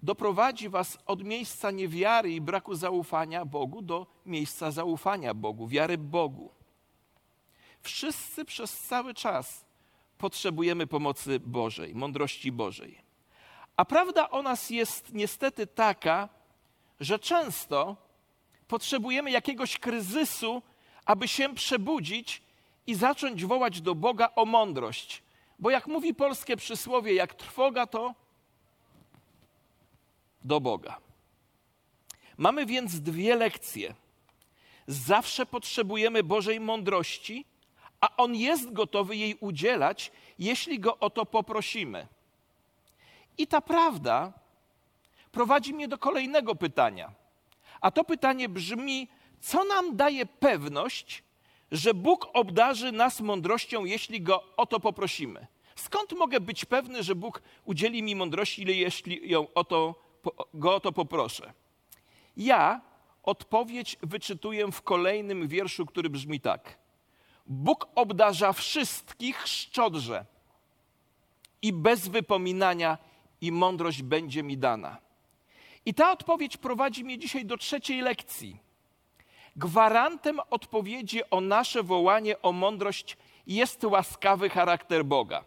doprowadzi 0.02 0.69
Was 0.69 0.99
od 1.07 1.25
miejsca 1.25 1.71
niewiary 1.71 2.33
i 2.33 2.40
braku 2.40 2.75
zaufania 2.75 3.45
Bogu 3.45 3.83
do 3.83 4.07
miejsca 4.26 4.71
zaufania 4.71 5.35
Bogu, 5.35 5.69
wiary 5.69 5.99
Bogu. 5.99 6.50
Wszyscy 7.81 8.45
przez 8.45 8.78
cały 8.78 9.14
czas 9.14 9.66
potrzebujemy 10.19 10.87
pomocy 10.87 11.41
Bożej, 11.41 11.95
mądrości 11.95 12.53
Bożej. 12.53 12.99
A 13.77 13.85
prawda 13.85 14.31
o 14.31 14.43
nas 14.43 14.71
jest 14.71 15.15
niestety 15.15 15.67
taka, 15.67 16.29
że 17.01 17.19
często 17.19 17.97
potrzebujemy 18.69 19.31
jakiegoś 19.31 19.79
kryzysu, 19.79 20.63
aby 21.05 21.29
się 21.29 21.55
przebudzić 21.55 22.43
i 22.87 22.95
zacząć 22.95 23.45
wołać 23.45 23.81
do 23.81 23.95
Boga 23.95 24.31
o 24.37 24.45
mądrość. 24.45 25.23
Bo 25.59 25.71
jak 25.71 25.87
mówi 25.87 26.15
polskie 26.15 26.57
przysłowie, 26.57 27.15
jak 27.15 27.35
trwoga, 27.35 27.87
to 27.87 28.15
do 30.45 30.61
Boga. 30.61 30.99
Mamy 32.37 32.67
więc 32.67 33.01
dwie 33.01 33.37
lekcje. 33.37 33.95
Zawsze 34.87 35.47
potrzebujemy 35.47 36.23
Bożej 36.23 36.61
mądrości, 36.61 37.45
a 38.00 38.17
On 38.17 38.35
jest 38.35 38.73
gotowy 38.73 39.17
jej 39.17 39.35
udzielać, 39.41 40.12
jeśli 40.38 40.81
Go 40.81 40.99
o 40.99 41.11
to 41.11 41.26
poprosimy. 41.26 42.07
I 43.38 43.47
ta 43.47 43.61
prawda 43.61 44.33
prowadzi 45.33 45.75
mnie 45.75 45.88
do 45.88 45.99
kolejnego 45.99 46.55
pytania. 46.55 47.12
A 47.81 47.91
to 47.91 48.05
pytanie 48.05 48.49
brzmi: 48.49 49.09
co 49.41 49.65
nam 49.65 49.97
daje 49.97 50.26
pewność, 50.26 51.23
że 51.73 51.95
Bóg 51.95 52.29
obdarzy 52.33 52.93
nas 52.93 53.21
mądrością, 53.21 53.85
jeśli 53.85 54.21
Go 54.21 54.45
o 54.57 54.67
to 54.67 54.81
poprosimy? 54.81 55.47
Skąd 55.76 56.12
mogę 56.12 56.41
być 56.41 56.65
pewny, 56.65 57.03
że 57.03 57.15
Bóg 57.15 57.43
udzieli 57.65 58.03
mi 58.03 58.17
mądrości, 58.17 58.79
jeśli 58.79 59.31
ją 59.31 59.47
o 59.55 59.65
to, 59.65 59.95
Go 60.55 60.75
o 60.75 60.81
to 60.81 60.93
poproszę? 60.93 61.53
Ja 62.37 62.81
odpowiedź 63.23 63.97
wyczytuję 64.03 64.73
w 64.73 64.83
kolejnym 64.83 65.49
wierszu, 65.49 65.87
który 65.87 66.11
brzmi 66.11 66.41
tak. 66.41 66.79
Bóg 67.47 67.88
obdarza 67.95 68.53
wszystkich 68.53 69.47
szczodrze 69.47 70.25
i 71.62 71.73
bez 71.73 72.09
wypominania 72.09 72.99
i 73.41 73.53
mądrość 73.53 74.03
będzie 74.03 74.43
mi 74.43 74.59
dana. 74.59 74.97
I 75.87 75.95
ta 75.95 76.12
odpowiedź 76.12 76.57
prowadzi 76.57 77.05
mnie 77.05 77.19
dzisiaj 77.19 77.45
do 77.45 77.57
trzeciej 77.57 78.00
lekcji. 78.00 78.59
Gwarantem 79.57 80.41
odpowiedzi 80.50 81.31
o 81.31 81.41
nasze 81.41 81.83
wołanie 81.83 82.43
o 82.43 82.53
mądrość 82.53 83.17
jest 83.47 83.85
łaskawy 83.85 84.49
charakter 84.49 85.05
Boga. 85.05 85.45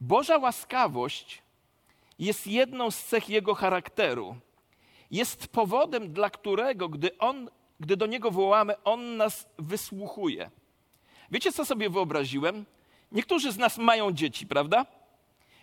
Boża 0.00 0.38
łaskawość 0.38 1.42
jest 2.18 2.46
jedną 2.46 2.90
z 2.90 3.04
cech 3.04 3.28
Jego 3.28 3.54
charakteru. 3.54 4.36
Jest 5.10 5.48
powodem, 5.48 6.12
dla 6.12 6.30
którego, 6.30 6.88
gdy 6.88 7.18
On 7.18 7.50
gdy 7.80 7.96
do 7.96 8.06
Niego 8.06 8.30
wołamy, 8.30 8.82
On 8.84 9.16
nas 9.16 9.48
wysłuchuje. 9.58 10.50
Wiecie, 11.30 11.52
co 11.52 11.64
sobie 11.64 11.90
wyobraziłem? 11.90 12.66
Niektórzy 13.12 13.52
z 13.52 13.58
nas 13.58 13.78
mają 13.78 14.12
dzieci, 14.12 14.46
prawda? 14.46 14.86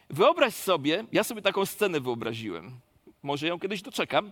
Wyobraź 0.09 0.53
sobie, 0.53 1.03
ja 1.11 1.23
sobie 1.23 1.41
taką 1.41 1.65
scenę 1.65 1.99
wyobraziłem. 1.99 2.79
Może 3.23 3.47
ją 3.47 3.59
kiedyś 3.59 3.81
doczekam. 3.81 4.31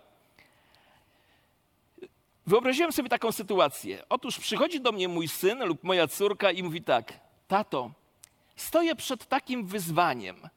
Wyobraziłem 2.48 2.92
sobie 2.92 3.10
taką 3.10 3.32
sytuację. 3.32 4.04
Otóż 4.10 4.40
przychodzi 4.40 4.82
do 4.82 4.92
mnie 4.92 5.08
mój 5.08 5.28
syn 5.28 5.66
lub 5.66 5.84
moja 5.84 6.08
córka 6.08 6.52
i 6.52 6.64
mówi 6.64 6.82
tak: 6.82 7.20
Tato, 7.48 7.92
stoję 8.56 8.96
przed 8.96 9.26
takim 9.26 9.66
wyzwaniem. 9.66 10.50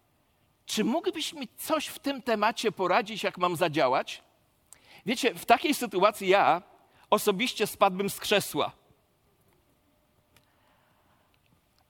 Czy 0.67 0.85
mógłbyś 0.85 1.33
mi 1.33 1.49
coś 1.57 1.87
w 1.87 1.99
tym 1.99 2.23
temacie 2.23 2.73
poradzić, 2.73 3.23
jak 3.23 3.39
mam 3.39 3.57
zadziałać? 3.57 4.23
Wiecie, 5.07 5.35
w 5.35 5.45
takiej 5.45 5.75
sytuacji 5.75 6.29
ja 6.29 6.63
osobiście 7.11 7.67
spadłbym 7.67 8.11
z 8.11 8.21
krzesła. 8.21 8.73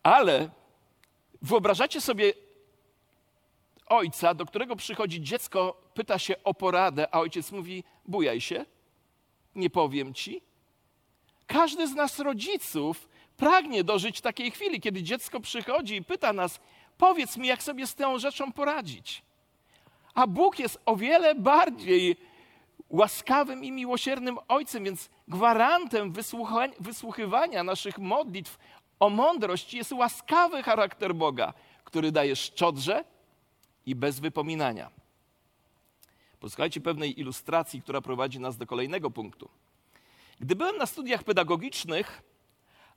Ale 0.03 0.51
wyobrażacie 1.43 2.01
sobie 2.01 2.33
ojca, 3.87 4.35
do 4.35 4.47
którego 4.47 4.77
przychodzi 4.77 5.23
dziecko, 5.23 5.83
pyta 5.95 6.19
się 6.19 6.35
o 6.45 6.55
poradę, 6.55 7.15
a 7.15 7.21
ojciec 7.21 7.53
mówi: 7.53 7.85
Bujaj 8.07 8.41
się, 8.41 8.65
nie 9.55 9.71
powiem 9.71 10.15
ci. 10.15 10.43
Każdy 11.47 11.89
z 11.89 11.95
nas, 11.95 12.19
rodziców, 12.19 13.09
pragnie 13.37 13.85
dożyć 13.85 14.21
takiej 14.21 14.51
chwili, 14.51 14.81
kiedy 14.81 15.03
dziecko 15.03 15.41
przychodzi 15.41 15.97
i 15.97 16.05
pyta 16.05 16.33
nas: 16.33 16.61
Powiedz 16.99 17.37
mi, 17.37 17.49
jak 17.49 17.63
sobie 17.63 17.87
z 17.87 17.95
tą 17.95 18.19
rzeczą 18.19 18.53
poradzić. 18.53 19.23
A 20.15 20.27
Bóg 20.27 20.59
jest 20.59 20.81
o 20.87 20.97
wiele 20.97 21.35
bardziej 21.35 22.17
łaskawym 22.91 23.65
i 23.65 23.73
miłosiernym 23.73 24.39
Ojcem, 24.49 24.85
więc 24.85 25.11
gwarantem 25.29 26.13
wysłuchiwania 26.81 27.63
naszych 27.63 27.99
modlitw 27.99 28.59
o 29.01 29.11
mądrość 29.11 29.75
jest 29.75 29.93
łaskawy 29.93 30.63
charakter 30.63 31.15
Boga, 31.15 31.55
który 31.85 32.13
daje 32.13 32.37
szczodrze 32.37 33.05
i 33.87 33.95
bez 33.95 34.21
wypominania. 34.21 34.91
Posłuchajcie 36.41 36.81
pewnej 36.81 37.21
ilustracji, 37.21 37.83
która 37.83 38.01
prowadzi 38.01 38.41
nas 38.41 38.57
do 38.57 38.67
kolejnego 38.67 39.11
punktu. 39.11 39.49
Gdy 40.41 40.57
byłem 40.57 40.77
na 40.77 40.87
studiach 40.87 41.25
pedagogicznych, 41.25 42.23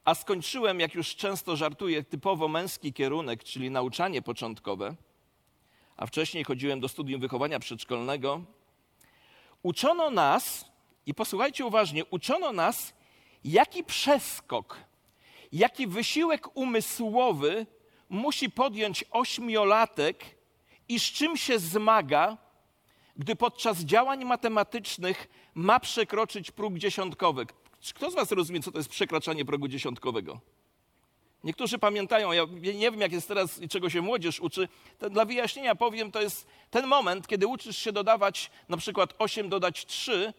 a 0.05 0.15
skończyłem, 0.15 0.79
jak 0.79 0.95
już 0.95 1.15
często 1.15 1.55
żartuję, 1.55 2.03
typowo 2.03 2.47
męski 2.47 2.93
kierunek, 2.93 3.43
czyli 3.43 3.71
nauczanie 3.71 4.21
początkowe, 4.21 4.95
a 5.97 6.05
wcześniej 6.05 6.43
chodziłem 6.43 6.79
do 6.79 6.87
studium 6.87 7.21
wychowania 7.21 7.59
przedszkolnego, 7.59 8.41
uczono 9.63 10.09
nas, 10.09 10.65
i 11.05 11.13
posłuchajcie 11.13 11.65
uważnie, 11.65 12.05
uczono 12.05 12.53
nas, 12.53 12.93
jaki 13.43 13.83
przeskok, 13.83 14.77
jaki 15.51 15.87
wysiłek 15.87 16.57
umysłowy 16.57 17.65
musi 18.09 18.49
podjąć 18.49 19.05
ośmiolatek 19.11 20.25
i 20.89 20.99
z 20.99 21.03
czym 21.03 21.37
się 21.37 21.59
zmaga, 21.59 22.37
gdy 23.17 23.35
podczas 23.35 23.79
działań 23.79 24.25
matematycznych 24.25 25.27
ma 25.53 25.79
przekroczyć 25.79 26.51
próg 26.51 26.77
dziesiątkowy. 26.77 27.45
Kto 27.93 28.11
z 28.11 28.15
Was 28.15 28.31
rozumie, 28.31 28.61
co 28.61 28.71
to 28.71 28.77
jest 28.77 28.89
przekraczanie 28.89 29.45
progu 29.45 29.67
dziesiątkowego? 29.67 30.39
Niektórzy 31.43 31.79
pamiętają, 31.79 32.31
ja 32.31 32.45
nie 32.61 32.91
wiem 32.91 33.01
jak 33.01 33.11
jest 33.11 33.27
teraz 33.27 33.61
i 33.61 33.69
czego 33.69 33.89
się 33.89 34.01
młodzież 34.01 34.39
uczy. 34.39 34.67
Dla 35.11 35.25
wyjaśnienia 35.25 35.75
powiem, 35.75 36.11
to 36.11 36.21
jest 36.21 36.47
ten 36.69 36.87
moment, 36.87 37.27
kiedy 37.27 37.47
uczysz 37.47 37.77
się 37.77 37.91
dodawać 37.91 38.51
na 38.69 38.77
przykład 38.77 39.13
8 39.19 39.49
dodać 39.49 39.85
3 39.85 40.33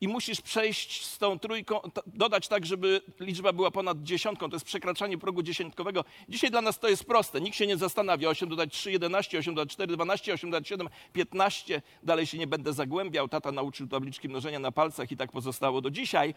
i 0.00 0.08
musisz 0.08 0.40
przejść 0.40 1.06
z 1.06 1.18
tą 1.18 1.38
trójką, 1.38 1.80
dodać 2.06 2.48
tak, 2.48 2.66
żeby 2.66 3.00
liczba 3.20 3.52
była 3.52 3.70
ponad 3.70 4.02
dziesiątką. 4.02 4.50
To 4.50 4.56
jest 4.56 4.66
przekraczanie 4.66 5.18
progu 5.18 5.42
dziesiątkowego. 5.42 6.04
Dzisiaj 6.28 6.50
dla 6.50 6.60
nas 6.60 6.78
to 6.78 6.88
jest 6.88 7.04
proste. 7.04 7.40
Nikt 7.40 7.56
się 7.56 7.66
nie 7.66 7.76
zastanawia. 7.76 8.28
8 8.28 8.48
dodać 8.48 8.72
3, 8.72 8.92
11, 8.92 9.38
8 9.38 9.54
dodać 9.54 9.72
4, 9.72 9.94
12, 9.96 10.34
8 10.34 10.50
dodać 10.50 10.68
7, 10.68 10.88
15. 11.12 11.82
Dalej 12.02 12.26
się 12.26 12.38
nie 12.38 12.46
będę 12.46 12.72
zagłębiał. 12.72 13.28
Tata 13.28 13.52
nauczył 13.52 13.86
tabliczki 13.86 14.28
mnożenia 14.28 14.58
na 14.58 14.72
palcach 14.72 15.12
i 15.12 15.16
tak 15.16 15.32
pozostało 15.32 15.80
do 15.80 15.90
dzisiaj. 15.90 16.34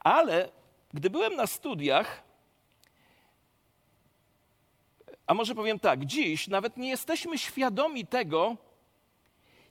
Ale 0.00 0.48
gdy 0.94 1.10
byłem 1.10 1.36
na 1.36 1.46
studiach, 1.46 2.22
a 5.26 5.34
może 5.34 5.54
powiem 5.54 5.78
tak, 5.78 6.04
dziś 6.04 6.48
nawet 6.48 6.76
nie 6.76 6.88
jesteśmy 6.88 7.38
świadomi 7.38 8.06
tego, 8.06 8.56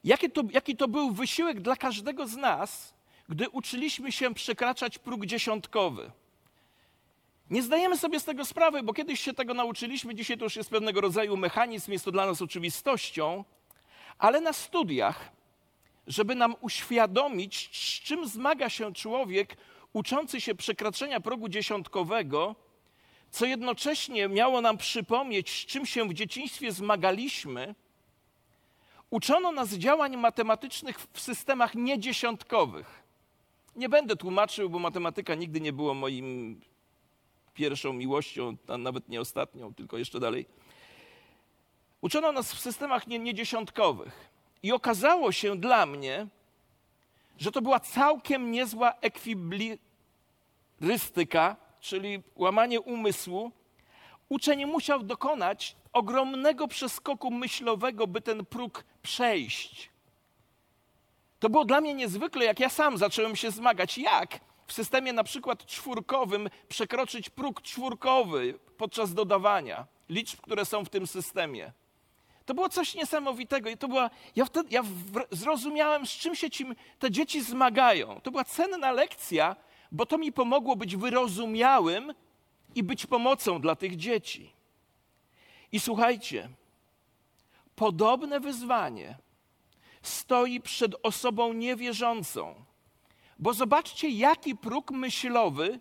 jaki 0.04 0.30
to, 0.30 0.42
jaki 0.50 0.76
to 0.76 0.88
był 0.88 1.10
wysiłek 1.10 1.60
dla 1.60 1.76
każdego 1.76 2.26
z 2.26 2.36
nas, 2.36 2.94
gdy 3.28 3.48
uczyliśmy 3.48 4.12
się 4.12 4.34
przekraczać 4.34 4.98
próg 4.98 5.26
dziesiątkowy. 5.26 6.10
Nie 7.50 7.62
zdajemy 7.62 7.96
sobie 7.98 8.20
z 8.20 8.24
tego 8.24 8.44
sprawy, 8.44 8.82
bo 8.82 8.92
kiedyś 8.92 9.20
się 9.20 9.34
tego 9.34 9.54
nauczyliśmy, 9.54 10.14
dzisiaj 10.14 10.38
to 10.38 10.44
już 10.44 10.56
jest 10.56 10.70
pewnego 10.70 11.00
rodzaju 11.00 11.36
mechanizm, 11.36 11.92
jest 11.92 12.04
to 12.04 12.12
dla 12.12 12.26
nas 12.26 12.42
oczywistością, 12.42 13.44
ale 14.18 14.40
na 14.40 14.52
studiach, 14.52 15.32
żeby 16.06 16.34
nam 16.34 16.54
uświadomić, 16.60 17.70
z 17.72 18.00
czym 18.00 18.28
zmaga 18.28 18.68
się 18.68 18.94
człowiek 18.94 19.56
uczący 19.92 20.40
się 20.40 20.54
przekraczania 20.54 21.20
progu 21.20 21.48
dziesiątkowego, 21.48 22.56
co 23.34 23.46
jednocześnie 23.46 24.28
miało 24.28 24.60
nam 24.60 24.76
przypomnieć, 24.76 25.50
z 25.50 25.66
czym 25.66 25.86
się 25.86 26.08
w 26.08 26.14
dzieciństwie 26.14 26.72
zmagaliśmy, 26.72 27.74
uczono 29.10 29.52
nas 29.52 29.68
działań 29.68 30.16
matematycznych 30.16 30.98
w 31.12 31.20
systemach 31.20 31.74
niedziesiątkowych. 31.74 33.02
Nie 33.76 33.88
będę 33.88 34.16
tłumaczył, 34.16 34.70
bo 34.70 34.78
matematyka 34.78 35.34
nigdy 35.34 35.60
nie 35.60 35.72
było 35.72 35.94
moim 35.94 36.60
pierwszą 37.54 37.92
miłością, 37.92 38.56
a 38.68 38.78
nawet 38.78 39.08
nie 39.08 39.20
ostatnią, 39.20 39.74
tylko 39.74 39.98
jeszcze 39.98 40.20
dalej. 40.20 40.46
Uczono 42.00 42.32
nas 42.32 42.52
w 42.52 42.60
systemach 42.60 43.06
niedziesiątkowych. 43.06 44.30
I 44.62 44.72
okazało 44.72 45.32
się 45.32 45.56
dla 45.56 45.86
mnie, 45.86 46.26
że 47.38 47.52
to 47.52 47.62
była 47.62 47.80
całkiem 47.80 48.50
niezła 48.50 48.94
ekwilibrystyka, 49.00 51.63
czyli 51.84 52.22
łamanie 52.36 52.80
umysłu. 52.80 53.50
Uczeń 54.28 54.66
musiał 54.66 55.02
dokonać 55.02 55.76
ogromnego 55.92 56.68
przeskoku 56.68 57.30
myślowego, 57.30 58.06
by 58.06 58.20
ten 58.20 58.46
próg 58.46 58.84
przejść. 59.02 59.90
To 61.40 61.50
było 61.50 61.64
dla 61.64 61.80
mnie 61.80 61.94
niezwykle, 61.94 62.44
jak 62.44 62.60
ja 62.60 62.68
sam 62.68 62.98
zacząłem 62.98 63.36
się 63.36 63.50
zmagać. 63.50 63.98
Jak 63.98 64.40
w 64.66 64.72
systemie 64.72 65.12
na 65.12 65.24
przykład 65.24 65.66
czwórkowym 65.66 66.48
przekroczyć 66.68 67.30
próg 67.30 67.62
czwórkowy 67.62 68.58
podczas 68.76 69.14
dodawania 69.14 69.86
liczb, 70.08 70.40
które 70.40 70.64
są 70.64 70.84
w 70.84 70.88
tym 70.88 71.06
systemie. 71.06 71.72
To 72.46 72.54
było 72.54 72.68
coś 72.68 72.94
niesamowitego 72.94 73.70
i 73.70 73.76
to 73.76 73.88
była, 73.88 74.10
ja, 74.36 74.44
wtedy, 74.44 74.68
ja 74.70 74.82
zrozumiałem, 75.30 76.06
z 76.06 76.10
czym 76.10 76.34
się 76.34 76.50
ci, 76.50 76.66
te 76.98 77.10
dzieci 77.10 77.42
zmagają. 77.42 78.20
To 78.20 78.30
była 78.30 78.44
cenna 78.44 78.92
lekcja, 78.92 79.56
bo 79.92 80.06
to 80.06 80.18
mi 80.18 80.32
pomogło 80.32 80.76
być 80.76 80.96
wyrozumiałym 80.96 82.14
i 82.74 82.82
być 82.82 83.06
pomocą 83.06 83.60
dla 83.60 83.76
tych 83.76 83.96
dzieci. 83.96 84.52
I 85.72 85.80
słuchajcie, 85.80 86.48
podobne 87.76 88.40
wyzwanie 88.40 89.18
stoi 90.02 90.60
przed 90.60 90.94
osobą 91.02 91.52
niewierzącą. 91.52 92.54
Bo 93.38 93.54
zobaczcie, 93.54 94.08
jaki 94.08 94.56
próg 94.56 94.90
myślowy 94.90 95.80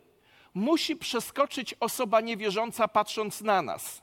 musi 0.53 0.95
przeskoczyć 0.95 1.75
osoba 1.79 2.21
niewierząca, 2.21 2.87
patrząc 2.87 3.41
na 3.41 3.61
nas. 3.61 4.01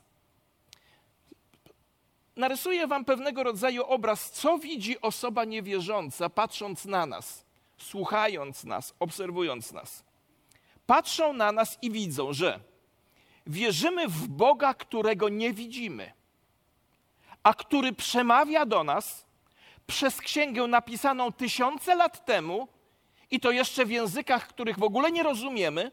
Narysuję 2.37 2.87
Wam 2.87 3.05
pewnego 3.05 3.43
rodzaju 3.43 3.85
obraz, 3.85 4.31
co 4.31 4.59
widzi 4.59 5.01
osoba 5.01 5.45
niewierząca, 5.45 6.31
patrząc 6.31 6.85
na 6.85 7.07
nas, 7.07 7.45
słuchając 7.83 8.65
nas, 8.65 8.95
obserwując 8.99 9.73
nas. 9.73 10.05
Patrzą 10.87 11.33
na 11.33 11.53
nas 11.53 11.79
i 11.83 11.91
widzą, 11.91 12.33
że 12.33 12.61
wierzymy 13.47 14.09
w 14.09 14.29
Boga, 14.29 14.75
którego 14.75 15.29
nie 15.29 15.53
widzimy, 15.53 16.13
a 17.43 17.55
który 17.55 17.93
przemawia 17.93 18.67
do 18.67 18.85
nas 18.85 19.27
przez 19.87 20.21
księgę 20.21 20.67
napisaną 20.67 21.33
tysiące 21.33 21.95
lat 21.95 22.25
temu 22.25 22.69
i 23.31 23.41
to 23.41 23.51
jeszcze 23.51 23.87
w 23.87 23.91
językach, 23.91 24.49
których 24.49 24.79
w 24.79 24.83
ogóle 24.83 25.13
nie 25.13 25.23
rozumiemy. 25.23 25.93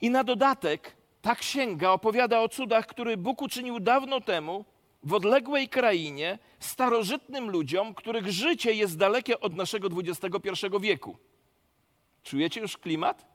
I 0.00 0.10
na 0.10 0.24
dodatek 0.24 0.96
ta 1.22 1.34
księga 1.34 1.90
opowiada 1.90 2.40
o 2.40 2.48
cudach, 2.48 2.86
które 2.86 3.16
Bóg 3.16 3.42
uczynił 3.42 3.80
dawno 3.80 4.20
temu 4.20 4.64
w 5.08 5.14
odległej 5.14 5.68
krainie 5.68 6.38
starożytnym 6.60 7.50
ludziom, 7.50 7.94
których 7.94 8.32
życie 8.32 8.72
jest 8.72 8.98
dalekie 8.98 9.40
od 9.40 9.56
naszego 9.56 9.88
XXI 9.88 10.66
wieku. 10.80 11.16
Czujecie 12.22 12.60
już 12.60 12.76
klimat? 12.76 13.26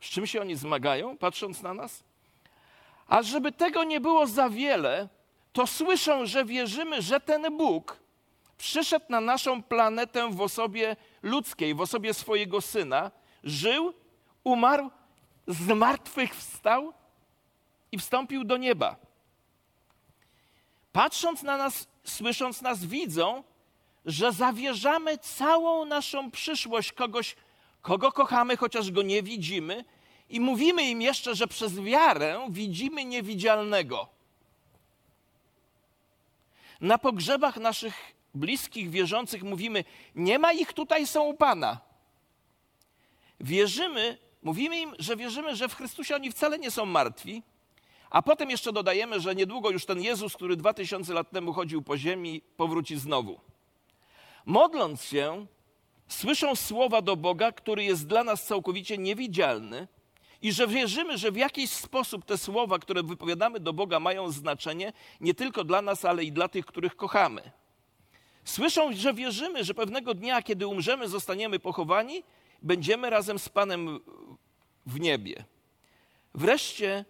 Z 0.00 0.06
czym 0.06 0.26
się 0.26 0.40
oni 0.40 0.56
zmagają, 0.56 1.18
patrząc 1.18 1.62
na 1.62 1.74
nas? 1.74 2.04
A 3.06 3.22
żeby 3.22 3.52
tego 3.52 3.84
nie 3.84 4.00
było 4.00 4.26
za 4.26 4.50
wiele, 4.50 5.08
to 5.52 5.66
słyszą, 5.66 6.26
że 6.26 6.44
wierzymy, 6.44 7.02
że 7.02 7.20
ten 7.20 7.56
Bóg 7.56 8.00
przyszedł 8.58 9.06
na 9.08 9.20
naszą 9.20 9.62
planetę 9.62 10.30
w 10.30 10.40
osobie 10.40 10.96
ludzkiej, 11.22 11.74
w 11.74 11.80
osobie 11.80 12.14
swojego 12.14 12.60
syna, 12.60 13.10
żył, 13.44 13.94
umarł, 14.44 14.90
z 15.46 15.66
martwych 15.66 16.36
wstał 16.36 16.92
i 17.92 17.98
wstąpił 17.98 18.44
do 18.44 18.56
nieba. 18.56 19.09
Patrząc 20.92 21.42
na 21.42 21.56
nas, 21.56 21.88
słysząc 22.04 22.62
nas, 22.62 22.84
widzą, 22.84 23.44
że 24.06 24.32
zawierzamy 24.32 25.18
całą 25.18 25.84
naszą 25.84 26.30
przyszłość 26.30 26.92
kogoś, 26.92 27.36
kogo 27.82 28.12
kochamy, 28.12 28.56
chociaż 28.56 28.90
go 28.90 29.02
nie 29.02 29.22
widzimy, 29.22 29.84
i 30.30 30.40
mówimy 30.40 30.82
im 30.82 31.02
jeszcze, 31.02 31.34
że 31.34 31.46
przez 31.46 31.80
wiarę 31.80 32.46
widzimy 32.50 33.04
niewidzialnego. 33.04 34.08
Na 36.80 36.98
pogrzebach 36.98 37.56
naszych 37.56 38.14
bliskich 38.34 38.90
wierzących 38.90 39.42
mówimy: 39.42 39.84
Nie 40.14 40.38
ma 40.38 40.52
ich 40.52 40.72
tutaj, 40.72 41.06
są 41.06 41.22
u 41.22 41.34
Pana. 41.34 41.80
Wierzymy, 43.40 44.18
mówimy 44.42 44.80
im, 44.80 44.94
że 44.98 45.16
wierzymy, 45.16 45.56
że 45.56 45.68
w 45.68 45.74
Chrystusie 45.74 46.14
oni 46.14 46.32
wcale 46.32 46.58
nie 46.58 46.70
są 46.70 46.86
martwi, 46.86 47.42
a 48.10 48.22
potem 48.22 48.50
jeszcze 48.50 48.72
dodajemy, 48.72 49.20
że 49.20 49.34
niedługo 49.34 49.70
już 49.70 49.86
ten 49.86 50.02
Jezus, 50.02 50.34
który 50.36 50.56
dwa 50.56 50.74
tysiące 50.74 51.14
lat 51.14 51.30
temu 51.30 51.52
chodził 51.52 51.82
po 51.82 51.98
ziemi, 51.98 52.42
powróci 52.56 52.96
znowu. 52.96 53.40
Modląc 54.46 55.02
się, 55.02 55.46
słyszą 56.08 56.56
słowa 56.56 57.02
do 57.02 57.16
Boga, 57.16 57.52
który 57.52 57.84
jest 57.84 58.06
dla 58.06 58.24
nas 58.24 58.46
całkowicie 58.46 58.98
niewidzialny, 58.98 59.88
i 60.42 60.52
że 60.52 60.66
wierzymy, 60.66 61.18
że 61.18 61.32
w 61.32 61.36
jakiś 61.36 61.70
sposób 61.70 62.24
te 62.24 62.38
słowa, 62.38 62.78
które 62.78 63.02
wypowiadamy 63.02 63.60
do 63.60 63.72
Boga, 63.72 64.00
mają 64.00 64.30
znaczenie 64.30 64.92
nie 65.20 65.34
tylko 65.34 65.64
dla 65.64 65.82
nas, 65.82 66.04
ale 66.04 66.24
i 66.24 66.32
dla 66.32 66.48
tych, 66.48 66.66
których 66.66 66.96
kochamy. 66.96 67.50
Słyszą, 68.44 68.92
że 68.92 69.14
wierzymy, 69.14 69.64
że 69.64 69.74
pewnego 69.74 70.14
dnia, 70.14 70.42
kiedy 70.42 70.66
umrzemy, 70.66 71.08
zostaniemy 71.08 71.58
pochowani, 71.58 72.22
będziemy 72.62 73.10
razem 73.10 73.38
z 73.38 73.48
Panem 73.48 74.00
w 74.86 75.00
niebie. 75.00 75.44
Wreszcie 76.34 77.04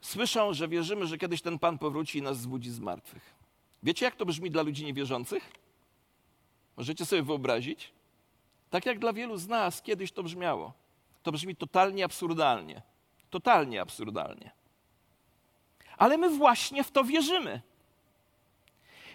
słyszą, 0.00 0.54
że 0.54 0.68
wierzymy, 0.68 1.06
że 1.06 1.18
kiedyś 1.18 1.42
ten 1.42 1.58
Pan 1.58 1.78
powróci 1.78 2.18
i 2.18 2.22
nas 2.22 2.40
zbudzi 2.40 2.70
z 2.70 2.80
martwych. 2.80 3.34
Wiecie, 3.82 4.04
jak 4.04 4.16
to 4.16 4.26
brzmi 4.26 4.50
dla 4.50 4.62
ludzi 4.62 4.84
niewierzących? 4.84 5.52
Możecie 6.76 7.06
sobie 7.06 7.22
wyobrazić? 7.22 7.92
Tak 8.70 8.86
jak 8.86 8.98
dla 8.98 9.12
wielu 9.12 9.36
z 9.36 9.48
nas 9.48 9.82
kiedyś 9.82 10.12
to 10.12 10.22
brzmiało. 10.22 10.72
To 11.22 11.32
brzmi 11.32 11.56
totalnie 11.56 12.04
absurdalnie. 12.04 12.82
Totalnie 13.30 13.80
absurdalnie. 13.80 14.50
Ale 15.96 16.18
my 16.18 16.30
właśnie 16.30 16.84
w 16.84 16.90
to 16.90 17.04
wierzymy. 17.04 17.60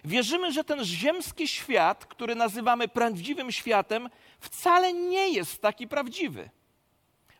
Wierzymy, 0.04 0.52
że 0.52 0.64
ten 0.64 0.84
ziemski 0.84 1.48
świat, 1.48 2.06
który 2.06 2.34
nazywamy 2.34 2.88
prawdziwym 2.88 3.52
światem, 3.52 4.08
wcale 4.40 4.92
nie 4.92 5.28
jest 5.28 5.62
taki 5.62 5.88
prawdziwy. 5.88 6.50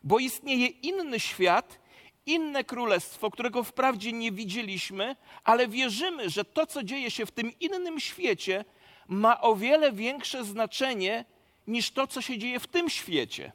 Bo 0.03 0.19
istnieje 0.19 0.67
inny 0.67 1.19
świat, 1.19 1.79
inne 2.27 2.63
królestwo, 2.63 3.31
którego 3.31 3.63
wprawdzie 3.63 4.11
nie 4.11 4.31
widzieliśmy, 4.31 5.15
ale 5.43 5.67
wierzymy, 5.67 6.29
że 6.29 6.45
to, 6.45 6.65
co 6.65 6.83
dzieje 6.83 7.11
się 7.11 7.25
w 7.25 7.31
tym 7.31 7.59
innym 7.59 7.99
świecie, 7.99 8.65
ma 9.07 9.41
o 9.41 9.55
wiele 9.55 9.91
większe 9.91 10.43
znaczenie 10.43 11.25
niż 11.67 11.91
to, 11.91 12.07
co 12.07 12.21
się 12.21 12.37
dzieje 12.37 12.59
w 12.59 12.67
tym 12.67 12.89
świecie. 12.89 13.51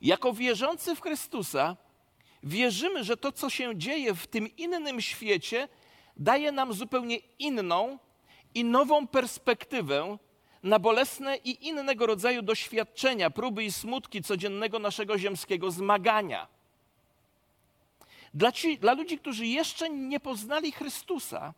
Jako 0.00 0.32
wierzący 0.32 0.96
w 0.96 1.00
Chrystusa, 1.00 1.76
wierzymy, 2.42 3.04
że 3.04 3.16
to, 3.16 3.32
co 3.32 3.50
się 3.50 3.76
dzieje 3.76 4.14
w 4.14 4.26
tym 4.26 4.56
innym 4.56 5.00
świecie, 5.00 5.68
daje 6.16 6.52
nam 6.52 6.72
zupełnie 6.72 7.16
inną 7.38 7.98
i 8.54 8.64
nową 8.64 9.06
perspektywę 9.06 10.18
na 10.62 10.78
bolesne 10.78 11.36
i 11.36 11.66
innego 11.66 12.06
rodzaju 12.06 12.42
doświadczenia, 12.42 13.30
próby 13.30 13.64
i 13.64 13.72
smutki 13.72 14.22
codziennego 14.22 14.78
naszego 14.78 15.18
ziemskiego 15.18 15.70
zmagania. 15.70 16.57
Dla, 18.38 18.52
ci, 18.52 18.78
dla 18.78 18.92
ludzi, 18.92 19.18
którzy 19.18 19.46
jeszcze 19.46 19.90
nie 19.90 20.20
poznali 20.20 20.72
Chrystusa, 20.72 21.54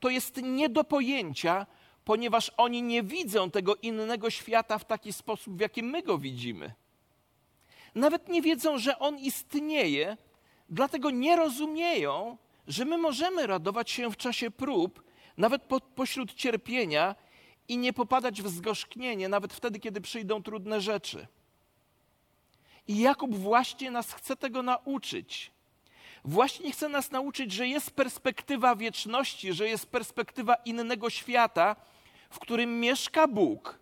to 0.00 0.08
jest 0.08 0.36
nie 0.42 0.68
do 0.68 0.84
pojęcia, 0.84 1.66
ponieważ 2.04 2.52
oni 2.56 2.82
nie 2.82 3.02
widzą 3.02 3.50
tego 3.50 3.76
innego 3.76 4.30
świata 4.30 4.78
w 4.78 4.84
taki 4.84 5.12
sposób, 5.12 5.56
w 5.56 5.60
jaki 5.60 5.82
my 5.82 6.02
go 6.02 6.18
widzimy. 6.18 6.74
Nawet 7.94 8.28
nie 8.28 8.42
wiedzą, 8.42 8.78
że 8.78 8.98
on 8.98 9.18
istnieje, 9.18 10.16
dlatego 10.68 11.10
nie 11.10 11.36
rozumieją, 11.36 12.36
że 12.66 12.84
my 12.84 12.98
możemy 12.98 13.46
radować 13.46 13.90
się 13.90 14.10
w 14.10 14.16
czasie 14.16 14.50
prób, 14.50 15.02
nawet 15.36 15.62
po, 15.62 15.80
pośród 15.80 16.34
cierpienia 16.34 17.14
i 17.68 17.78
nie 17.78 17.92
popadać 17.92 18.42
w 18.42 18.48
zgorzknienie, 18.48 19.28
nawet 19.28 19.52
wtedy, 19.52 19.80
kiedy 19.80 20.00
przyjdą 20.00 20.42
trudne 20.42 20.80
rzeczy. 20.80 21.26
I 22.88 22.98
Jakub 22.98 23.34
właśnie 23.34 23.90
nas 23.90 24.12
chce 24.12 24.36
tego 24.36 24.62
nauczyć. 24.62 25.52
Właśnie 26.24 26.72
chce 26.72 26.88
nas 26.88 27.10
nauczyć, 27.10 27.52
że 27.52 27.68
jest 27.68 27.90
perspektywa 27.90 28.76
wieczności, 28.76 29.52
że 29.52 29.68
jest 29.68 29.86
perspektywa 29.86 30.54
innego 30.54 31.10
świata, 31.10 31.76
w 32.30 32.38
którym 32.38 32.80
mieszka 32.80 33.28
Bóg 33.28 33.78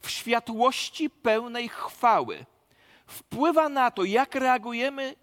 w 0.00 0.10
światłości 0.10 1.10
pełnej 1.10 1.68
chwały. 1.68 2.46
Wpływa 3.06 3.68
na 3.68 3.90
to, 3.90 4.04
jak 4.04 4.34
reagujemy, 4.34 5.14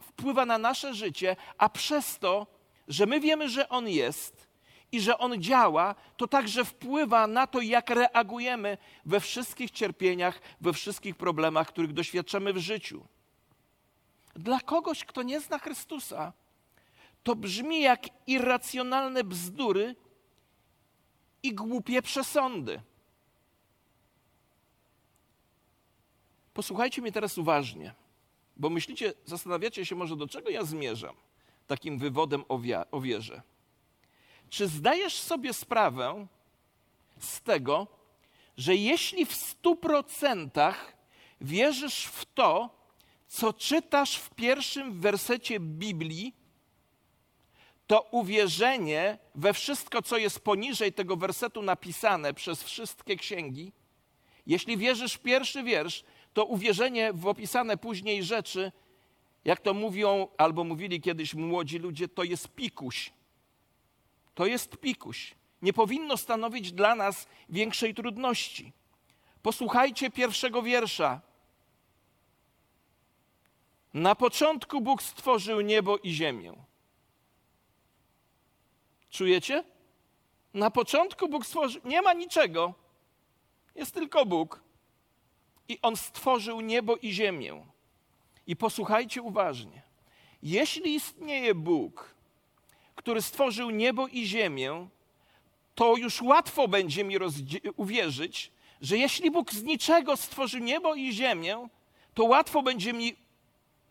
wpływa 0.00 0.46
na 0.46 0.58
nasze 0.58 0.94
życie, 0.94 1.36
a 1.58 1.68
przez 1.68 2.18
to, 2.18 2.46
że 2.88 3.06
my 3.06 3.20
wiemy, 3.20 3.48
że 3.48 3.68
On 3.68 3.88
jest 3.88 4.48
i 4.92 5.00
że 5.00 5.18
On 5.18 5.42
działa, 5.42 5.94
to 6.16 6.28
także 6.28 6.64
wpływa 6.64 7.26
na 7.26 7.46
to, 7.46 7.60
jak 7.60 7.90
reagujemy 7.90 8.78
we 9.06 9.20
wszystkich 9.20 9.70
cierpieniach, 9.70 10.40
we 10.60 10.72
wszystkich 10.72 11.16
problemach, 11.16 11.68
których 11.68 11.92
doświadczamy 11.92 12.52
w 12.52 12.58
życiu. 12.58 13.06
Dla 14.34 14.60
kogoś, 14.60 15.04
kto 15.04 15.22
nie 15.22 15.40
zna 15.40 15.58
Chrystusa, 15.58 16.32
to 17.22 17.36
brzmi 17.36 17.80
jak 17.80 18.00
irracjonalne 18.26 19.24
bzdury 19.24 19.96
i 21.42 21.54
głupie 21.54 22.02
przesądy. 22.02 22.80
Posłuchajcie 26.54 27.02
mnie 27.02 27.12
teraz 27.12 27.38
uważnie, 27.38 27.94
bo 28.56 28.70
myślicie, 28.70 29.12
zastanawiacie 29.24 29.86
się 29.86 29.96
może, 29.96 30.16
do 30.16 30.28
czego 30.28 30.50
ja 30.50 30.64
zmierzam 30.64 31.16
takim 31.66 31.98
wywodem 31.98 32.44
o, 32.48 32.60
o 32.90 33.00
wierze. 33.00 33.42
Czy 34.50 34.68
zdajesz 34.68 35.14
sobie 35.14 35.54
sprawę 35.54 36.26
z 37.18 37.40
tego, 37.40 37.86
że 38.56 38.76
jeśli 38.76 39.26
w 39.26 39.34
stu 39.34 39.76
procentach 39.76 40.92
wierzysz 41.40 42.04
w 42.04 42.24
to, 42.24 42.79
co 43.30 43.52
czytasz 43.52 44.16
w 44.16 44.30
pierwszym 44.30 45.00
wersecie 45.00 45.60
Biblii, 45.60 46.34
to 47.86 48.02
uwierzenie 48.10 49.18
we 49.34 49.52
wszystko, 49.52 50.02
co 50.02 50.16
jest 50.18 50.40
poniżej 50.40 50.92
tego 50.92 51.16
wersetu 51.16 51.62
napisane 51.62 52.34
przez 52.34 52.62
wszystkie 52.62 53.16
księgi, 53.16 53.72
jeśli 54.46 54.76
wierzysz 54.76 55.14
w 55.14 55.18
pierwszy 55.18 55.62
wiersz, 55.62 56.04
to 56.34 56.44
uwierzenie 56.44 57.12
w 57.12 57.26
opisane 57.26 57.76
później 57.76 58.24
rzeczy, 58.24 58.72
jak 59.44 59.60
to 59.60 59.74
mówią 59.74 60.28
albo 60.38 60.64
mówili 60.64 61.00
kiedyś 61.00 61.34
młodzi 61.34 61.78
ludzie, 61.78 62.08
to 62.08 62.24
jest 62.24 62.48
pikuś. 62.48 63.12
To 64.34 64.46
jest 64.46 64.76
pikuś. 64.76 65.34
Nie 65.62 65.72
powinno 65.72 66.16
stanowić 66.16 66.72
dla 66.72 66.94
nas 66.94 67.26
większej 67.48 67.94
trudności. 67.94 68.72
Posłuchajcie 69.42 70.10
pierwszego 70.10 70.62
wiersza. 70.62 71.29
Na 73.94 74.14
początku 74.14 74.80
Bóg 74.80 75.02
stworzył 75.02 75.60
niebo 75.60 75.98
i 75.98 76.12
ziemię. 76.12 76.52
Czujecie? 79.10 79.64
Na 80.54 80.70
początku 80.70 81.28
Bóg 81.28 81.46
stworzył, 81.46 81.82
nie 81.84 82.02
ma 82.02 82.12
niczego, 82.12 82.74
jest 83.74 83.94
tylko 83.94 84.26
Bóg. 84.26 84.62
I 85.68 85.78
On 85.82 85.96
stworzył 85.96 86.60
niebo 86.60 86.96
i 86.96 87.12
ziemię. 87.12 87.66
I 88.46 88.56
posłuchajcie 88.56 89.22
uważnie. 89.22 89.82
Jeśli 90.42 90.94
istnieje 90.94 91.54
Bóg, 91.54 92.14
który 92.94 93.22
stworzył 93.22 93.70
niebo 93.70 94.08
i 94.08 94.26
ziemię, 94.26 94.88
to 95.74 95.96
już 95.96 96.22
łatwo 96.22 96.68
będzie 96.68 97.04
mi 97.04 97.16
uwierzyć, 97.76 98.52
że 98.80 98.98
jeśli 98.98 99.30
Bóg 99.30 99.52
z 99.52 99.62
niczego 99.62 100.16
stworzył 100.16 100.60
niebo 100.60 100.94
i 100.94 101.12
ziemię, 101.12 101.68
to 102.14 102.24
łatwo 102.24 102.62
będzie 102.62 102.92
mi 102.92 103.16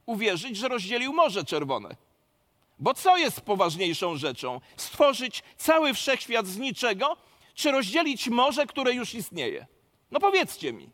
uwierzyć, 0.10 0.58
że 0.58 0.68
rozdzielił 0.68 1.14
Morze 1.14 1.44
Czerwone. 1.44 1.96
Bo 2.80 2.94
co 2.94 3.18
jest 3.18 3.42
poważniejszą 3.42 4.18
rzeczą? 4.18 4.62
Stworzyć 4.78 5.44
cały 5.58 5.94
wszechświat 5.94 6.48
z 6.48 6.58
niczego, 6.58 7.18
czy 7.54 7.72
rozdzielić 7.72 8.30
morze, 8.30 8.66
które 8.66 8.94
już 8.94 9.14
istnieje? 9.14 9.68
No 10.12 10.20
powiedzcie 10.20 10.74
mi, 10.74 10.90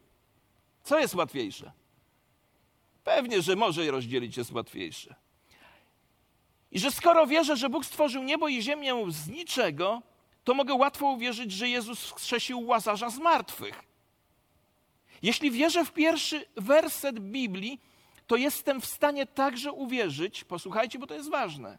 co 0.84 1.00
jest 1.00 1.16
łatwiejsze? 1.16 1.72
Pewnie, 3.04 3.42
że 3.42 3.56
morze 3.56 3.92
rozdzielić 3.92 4.38
jest 4.38 4.52
łatwiejsze. 4.52 5.16
I 6.72 6.80
że 6.80 6.92
skoro 6.92 7.28
wierzę, 7.28 7.58
że 7.58 7.70
Bóg 7.70 7.86
stworzył 7.86 8.24
niebo 8.24 8.48
i 8.48 8.62
ziemię 8.62 9.06
z 9.10 9.28
niczego, 9.28 10.02
to 10.44 10.54
mogę 10.54 10.74
łatwo 10.74 11.06
uwierzyć, 11.06 11.52
że 11.52 11.70
Jezus 11.70 12.00
wskrzesił 12.00 12.68
łazarza 12.68 13.10
z 13.10 13.18
martwych. 13.18 13.84
Jeśli 15.22 15.52
wierzę 15.52 15.86
w 15.86 15.92
pierwszy 15.92 16.46
werset 16.56 17.20
Biblii, 17.20 17.80
to 18.28 18.36
jestem 18.36 18.82
w 18.82 18.86
stanie 18.86 19.26
także 19.26 19.72
uwierzyć, 19.72 20.44
posłuchajcie, 20.44 21.00
bo 21.00 21.08
to 21.08 21.14
jest 21.14 21.30
ważne, 21.30 21.78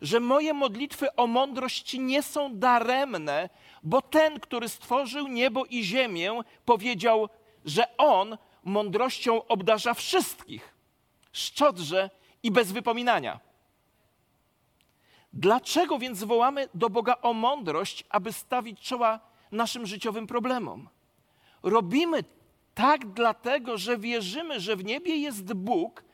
że 0.00 0.20
moje 0.20 0.54
modlitwy 0.54 1.16
o 1.16 1.26
mądrość 1.26 1.94
nie 1.94 2.22
są 2.22 2.58
daremne, 2.58 3.48
bo 3.82 4.02
ten, 4.02 4.40
który 4.40 4.68
stworzył 4.68 5.28
niebo 5.28 5.64
i 5.64 5.84
ziemię, 5.84 6.40
powiedział, 6.64 7.28
że 7.64 7.96
on 7.96 8.38
mądrością 8.64 9.46
obdarza 9.46 9.94
wszystkich, 9.94 10.74
szczodrze 11.32 12.10
i 12.42 12.50
bez 12.50 12.72
wypominania. 12.72 13.40
Dlaczego 15.32 15.98
więc 15.98 16.24
wołamy 16.24 16.68
do 16.74 16.90
Boga 16.90 17.16
o 17.22 17.32
mądrość, 17.32 18.04
aby 18.08 18.32
stawić 18.32 18.80
czoła 18.80 19.20
naszym 19.52 19.86
życiowym 19.86 20.26
problemom? 20.26 20.88
Robimy 21.62 22.24
tak 22.76 23.12
dlatego, 23.12 23.78
że 23.78 23.98
wierzymy, 23.98 24.60
że 24.60 24.76
w 24.76 24.84
niebie 24.84 25.16
jest 25.16 25.52
Bóg, 25.52 26.04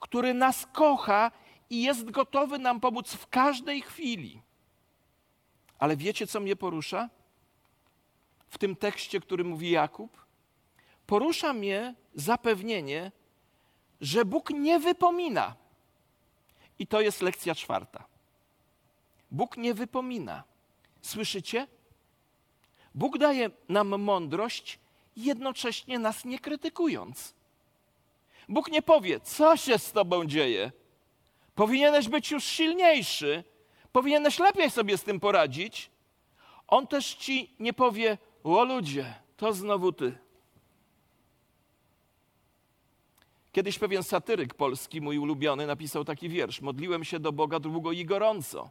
który 0.00 0.34
nas 0.34 0.66
kocha 0.72 1.30
i 1.70 1.82
jest 1.82 2.10
gotowy 2.10 2.58
nam 2.58 2.80
pomóc 2.80 3.14
w 3.14 3.26
każdej 3.26 3.82
chwili. 3.82 4.42
Ale 5.78 5.96
wiecie, 5.96 6.26
co 6.26 6.40
mnie 6.40 6.56
porusza? 6.56 7.10
W 8.48 8.58
tym 8.58 8.76
tekście, 8.76 9.20
który 9.20 9.44
mówi 9.44 9.70
Jakub? 9.70 10.26
Porusza 11.06 11.52
mnie 11.52 11.94
zapewnienie, 12.14 13.12
że 14.00 14.24
Bóg 14.24 14.50
nie 14.50 14.78
wypomina. 14.78 15.56
I 16.78 16.86
to 16.86 17.00
jest 17.00 17.22
lekcja 17.22 17.54
czwarta. 17.54 18.04
Bóg 19.30 19.56
nie 19.56 19.74
wypomina. 19.74 20.44
Słyszycie? 21.00 21.66
Bóg 22.94 23.18
daje 23.18 23.50
nam 23.68 23.88
mądrość 24.02 24.81
jednocześnie 25.16 25.98
nas 25.98 26.24
nie 26.24 26.38
krytykując. 26.38 27.34
Bóg 28.48 28.70
nie 28.70 28.82
powie, 28.82 29.20
co 29.20 29.56
się 29.56 29.78
z 29.78 29.92
tobą 29.92 30.24
dzieje. 30.24 30.72
Powinieneś 31.54 32.08
być 32.08 32.30
już 32.30 32.44
silniejszy, 32.44 33.44
powinieneś 33.92 34.38
lepiej 34.38 34.70
sobie 34.70 34.98
z 34.98 35.02
tym 35.02 35.20
poradzić. 35.20 35.90
On 36.68 36.86
też 36.86 37.14
ci 37.14 37.54
nie 37.58 37.72
powie, 37.72 38.18
o 38.44 38.64
ludzie, 38.64 39.14
to 39.36 39.52
znowu 39.52 39.92
ty. 39.92 40.18
Kiedyś 43.52 43.78
pewien 43.78 44.02
satyryk 44.02 44.54
polski, 44.54 45.00
mój 45.00 45.18
ulubiony, 45.18 45.66
napisał 45.66 46.04
taki 46.04 46.28
wiersz: 46.28 46.60
Modliłem 46.60 47.04
się 47.04 47.20
do 47.20 47.32
Boga 47.32 47.60
długo 47.60 47.92
i 47.92 48.04
gorąco. 48.04 48.70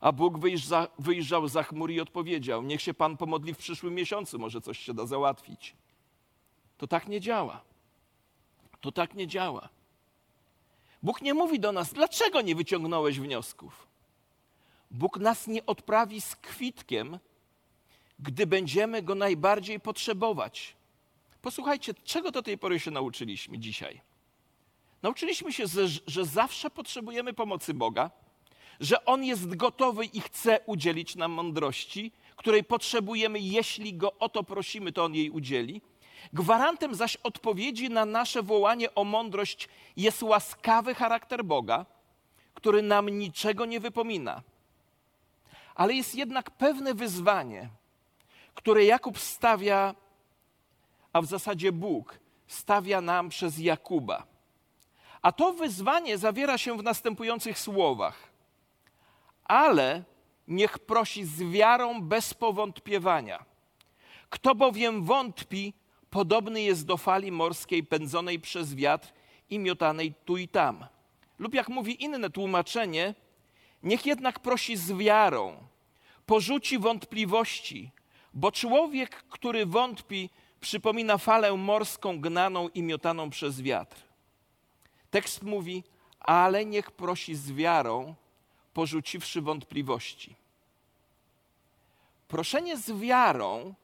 A 0.00 0.12
Bóg 0.12 0.38
wyjrza, 0.38 0.88
wyjrzał 0.98 1.48
za 1.48 1.62
chmur 1.62 1.90
i 1.90 2.00
odpowiedział: 2.00 2.62
Niech 2.62 2.82
się 2.82 2.94
Pan 2.94 3.16
pomodli 3.16 3.54
w 3.54 3.58
przyszłym 3.58 3.94
miesiącu, 3.94 4.38
może 4.38 4.60
coś 4.60 4.78
się 4.78 4.94
da 4.94 5.06
załatwić. 5.06 5.76
To 6.78 6.86
tak 6.86 7.08
nie 7.08 7.20
działa. 7.20 7.60
To 8.80 8.92
tak 8.92 9.14
nie 9.14 9.26
działa. 9.26 9.68
Bóg 11.02 11.22
nie 11.22 11.34
mówi 11.34 11.60
do 11.60 11.72
nas, 11.72 11.92
dlaczego 11.92 12.40
nie 12.40 12.54
wyciągnąłeś 12.54 13.20
wniosków. 13.20 13.86
Bóg 14.90 15.18
nas 15.18 15.46
nie 15.46 15.66
odprawi 15.66 16.20
z 16.20 16.36
kwitkiem, 16.36 17.18
gdy 18.18 18.46
będziemy 18.46 19.02
go 19.02 19.14
najbardziej 19.14 19.80
potrzebować. 19.80 20.76
Posłuchajcie, 21.42 21.94
czego 21.94 22.30
do 22.30 22.42
tej 22.42 22.58
pory 22.58 22.80
się 22.80 22.90
nauczyliśmy 22.90 23.58
dzisiaj? 23.58 24.00
Nauczyliśmy 25.02 25.52
się, 25.52 25.64
że 26.06 26.24
zawsze 26.24 26.70
potrzebujemy 26.70 27.32
pomocy 27.32 27.74
Boga 27.74 28.10
że 28.80 29.04
On 29.04 29.24
jest 29.24 29.56
gotowy 29.56 30.04
i 30.04 30.20
chce 30.20 30.60
udzielić 30.66 31.16
nam 31.16 31.32
mądrości, 31.32 32.12
której 32.36 32.64
potrzebujemy, 32.64 33.38
jeśli 33.38 33.94
Go 33.94 34.12
o 34.18 34.28
to 34.28 34.42
prosimy, 34.42 34.92
to 34.92 35.04
On 35.04 35.14
jej 35.14 35.30
udzieli. 35.30 35.82
Gwarantem 36.32 36.94
zaś 36.94 37.16
odpowiedzi 37.16 37.90
na 37.90 38.04
nasze 38.04 38.42
wołanie 38.42 38.94
o 38.94 39.04
mądrość 39.04 39.68
jest 39.96 40.22
łaskawy 40.22 40.94
charakter 40.94 41.44
Boga, 41.44 41.86
który 42.54 42.82
nam 42.82 43.08
niczego 43.08 43.66
nie 43.66 43.80
wypomina. 43.80 44.42
Ale 45.74 45.94
jest 45.94 46.14
jednak 46.14 46.50
pewne 46.50 46.94
wyzwanie, 46.94 47.68
które 48.54 48.84
Jakub 48.84 49.18
stawia, 49.18 49.94
a 51.12 51.20
w 51.20 51.26
zasadzie 51.26 51.72
Bóg 51.72 52.18
stawia 52.46 53.00
nam 53.00 53.28
przez 53.28 53.58
Jakuba. 53.58 54.26
A 55.22 55.32
to 55.32 55.52
wyzwanie 55.52 56.18
zawiera 56.18 56.58
się 56.58 56.78
w 56.78 56.82
następujących 56.82 57.58
słowach 57.58 58.29
ale 59.50 60.02
niech 60.48 60.78
prosi 60.78 61.24
z 61.24 61.42
wiarą 61.42 62.02
bez 62.02 62.34
powątpiewania. 62.34 63.44
Kto 64.30 64.54
bowiem 64.54 65.04
wątpi, 65.04 65.74
podobny 66.10 66.62
jest 66.62 66.86
do 66.86 66.96
fali 66.96 67.32
morskiej 67.32 67.84
pędzonej 67.84 68.40
przez 68.40 68.74
wiatr 68.74 69.12
i 69.50 69.58
miotanej 69.58 70.14
tu 70.24 70.36
i 70.36 70.48
tam. 70.48 70.86
Lub 71.38 71.54
jak 71.54 71.68
mówi 71.68 72.04
inne 72.04 72.30
tłumaczenie, 72.30 73.14
niech 73.82 74.06
jednak 74.06 74.40
prosi 74.40 74.76
z 74.76 74.92
wiarą, 74.92 75.56
porzuci 76.26 76.78
wątpliwości, 76.78 77.90
bo 78.34 78.52
człowiek, 78.52 79.10
który 79.10 79.66
wątpi, 79.66 80.30
przypomina 80.60 81.18
falę 81.18 81.56
morską 81.56 82.20
gnaną 82.20 82.68
i 82.68 82.82
miotaną 82.82 83.30
przez 83.30 83.60
wiatr. 83.60 83.96
Tekst 85.10 85.42
mówi, 85.42 85.84
ale 86.20 86.64
niech 86.64 86.90
prosi 86.90 87.34
z 87.34 87.52
wiarą, 87.52 88.14
porzuciwszy 88.80 89.40
wątpliwości. 89.40 90.34
Proszenie 92.28 92.76
z 92.76 92.92
wiarą 92.92 93.74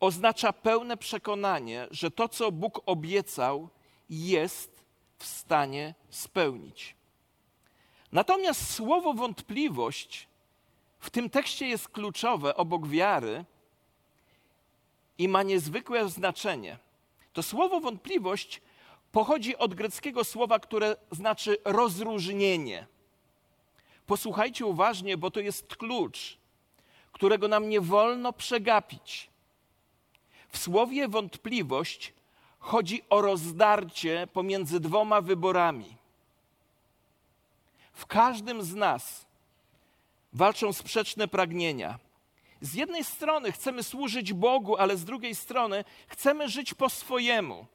oznacza 0.00 0.52
pełne 0.52 0.96
przekonanie, 0.96 1.86
że 1.90 2.10
to, 2.10 2.28
co 2.28 2.52
Bóg 2.52 2.80
obiecał, 2.86 3.68
jest 4.10 4.84
w 5.18 5.26
stanie 5.26 5.94
spełnić. 6.10 6.96
Natomiast 8.12 8.74
słowo 8.74 9.14
wątpliwość 9.14 10.28
w 11.00 11.10
tym 11.10 11.30
tekście 11.30 11.68
jest 11.68 11.88
kluczowe 11.88 12.56
obok 12.56 12.86
wiary 12.86 13.44
i 15.18 15.28
ma 15.28 15.42
niezwykłe 15.42 16.08
znaczenie. 16.08 16.78
To 17.32 17.42
słowo 17.42 17.80
wątpliwość 17.80 18.60
pochodzi 19.12 19.56
od 19.56 19.74
greckiego 19.74 20.24
słowa, 20.24 20.58
które 20.58 20.96
znaczy 21.10 21.56
rozróżnienie. 21.64 22.93
Posłuchajcie 24.06 24.66
uważnie, 24.66 25.16
bo 25.16 25.30
to 25.30 25.40
jest 25.40 25.76
klucz, 25.76 26.38
którego 27.12 27.48
nam 27.48 27.68
nie 27.68 27.80
wolno 27.80 28.32
przegapić. 28.32 29.30
W 30.48 30.58
słowie 30.58 31.08
wątpliwość 31.08 32.12
chodzi 32.58 33.02
o 33.10 33.20
rozdarcie 33.20 34.28
pomiędzy 34.32 34.80
dwoma 34.80 35.20
wyborami. 35.20 35.96
W 37.92 38.06
każdym 38.06 38.62
z 38.62 38.74
nas 38.74 39.26
walczą 40.32 40.72
sprzeczne 40.72 41.28
pragnienia. 41.28 41.98
Z 42.60 42.74
jednej 42.74 43.04
strony 43.04 43.52
chcemy 43.52 43.82
służyć 43.82 44.32
Bogu, 44.32 44.76
ale 44.76 44.96
z 44.96 45.04
drugiej 45.04 45.34
strony 45.34 45.84
chcemy 46.08 46.48
żyć 46.48 46.74
po 46.74 46.90
swojemu. 46.90 47.66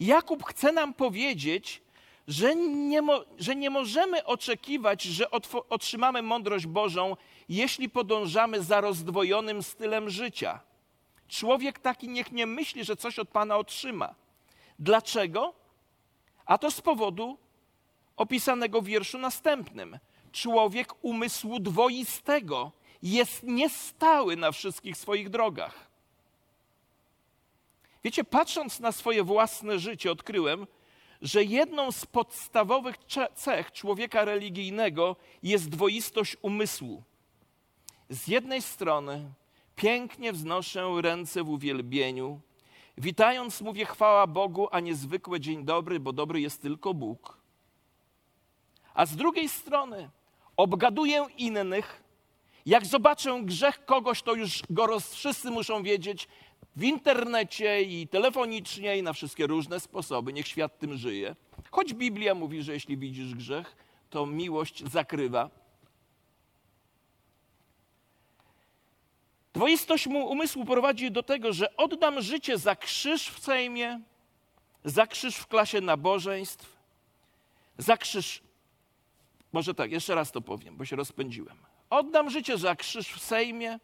Jakub 0.00 0.44
chce 0.44 0.72
nam 0.72 0.94
powiedzieć, 0.94 1.82
że 2.28 2.56
nie, 2.56 3.02
mo, 3.02 3.24
że 3.38 3.56
nie 3.56 3.70
możemy 3.70 4.24
oczekiwać, 4.24 5.02
że 5.02 5.30
otrzymamy 5.68 6.22
mądrość 6.22 6.66
Bożą, 6.66 7.16
jeśli 7.48 7.88
podążamy 7.88 8.62
za 8.62 8.80
rozdwojonym 8.80 9.62
stylem 9.62 10.10
życia. 10.10 10.60
Człowiek 11.28 11.78
taki 11.78 12.08
niech 12.08 12.32
nie 12.32 12.46
myśli, 12.46 12.84
że 12.84 12.96
coś 12.96 13.18
od 13.18 13.28
Pana 13.28 13.56
otrzyma. 13.56 14.14
Dlaczego? 14.78 15.54
A 16.46 16.58
to 16.58 16.70
z 16.70 16.80
powodu 16.80 17.38
opisanego 18.16 18.80
w 18.82 18.86
wierszu 18.86 19.18
następnym. 19.18 19.98
Człowiek 20.32 21.04
umysłu 21.04 21.60
dwoistego 21.60 22.72
jest 23.02 23.42
niestały 23.42 24.36
na 24.36 24.52
wszystkich 24.52 24.96
swoich 24.96 25.30
drogach. 25.30 25.90
Wiecie, 28.04 28.24
patrząc 28.24 28.80
na 28.80 28.92
swoje 28.92 29.24
własne 29.24 29.78
życie, 29.78 30.12
odkryłem, 30.12 30.66
że 31.26 31.44
jedną 31.44 31.92
z 31.92 32.06
podstawowych 32.06 32.96
cech 33.34 33.72
człowieka 33.72 34.24
religijnego 34.24 35.16
jest 35.42 35.68
dwoistość 35.68 36.36
umysłu. 36.42 37.02
Z 38.08 38.28
jednej 38.28 38.62
strony 38.62 39.30
pięknie 39.76 40.32
wznoszę 40.32 40.88
ręce 41.00 41.44
w 41.44 41.50
uwielbieniu, 41.50 42.40
witając 42.98 43.60
mówię 43.60 43.84
chwała 43.84 44.26
Bogu, 44.26 44.68
a 44.70 44.80
niezwykłe 44.80 45.40
dzień 45.40 45.64
dobry, 45.64 46.00
bo 46.00 46.12
dobry 46.12 46.40
jest 46.40 46.62
tylko 46.62 46.94
Bóg. 46.94 47.38
A 48.94 49.06
z 49.06 49.16
drugiej 49.16 49.48
strony 49.48 50.10
obgaduję 50.56 51.26
innych, 51.38 52.02
jak 52.66 52.86
zobaczę 52.86 53.40
grzech 53.42 53.84
kogoś, 53.84 54.22
to 54.22 54.34
już 54.34 54.62
go 54.70 54.86
roz, 54.86 55.14
wszyscy 55.14 55.50
muszą 55.50 55.82
wiedzieć 55.82 56.28
w 56.76 56.84
internecie 56.84 57.82
i 57.82 58.08
telefonicznie 58.08 58.98
i 58.98 59.02
na 59.02 59.12
wszystkie 59.12 59.46
różne 59.46 59.80
sposoby. 59.80 60.32
Niech 60.32 60.48
świat 60.48 60.78
tym 60.78 60.96
żyje. 60.96 61.36
Choć 61.70 61.94
Biblia 61.94 62.34
mówi, 62.34 62.62
że 62.62 62.72
jeśli 62.72 62.96
widzisz 62.96 63.34
grzech, 63.34 63.76
to 64.10 64.26
miłość 64.26 64.90
zakrywa. 64.90 65.50
Dwoistość 69.54 70.06
umysłu 70.06 70.64
prowadzi 70.64 71.10
do 71.10 71.22
tego, 71.22 71.52
że 71.52 71.76
oddam 71.76 72.22
życie 72.22 72.58
za 72.58 72.76
krzyż 72.76 73.28
w 73.28 73.38
Sejmie, 73.44 74.00
za 74.84 75.06
krzyż 75.06 75.36
w 75.36 75.46
klasie 75.46 75.80
nabożeństw, 75.80 76.76
za 77.78 77.96
krzyż. 77.96 78.42
Może 79.52 79.74
tak, 79.74 79.92
jeszcze 79.92 80.14
raz 80.14 80.32
to 80.32 80.40
powiem, 80.40 80.76
bo 80.76 80.84
się 80.84 80.96
rozpędziłem. 80.96 81.56
Oddam 81.90 82.30
życie 82.30 82.58
za 82.58 82.76
krzyż 82.76 83.08
w 83.08 83.20
Sejmie, 83.20 83.78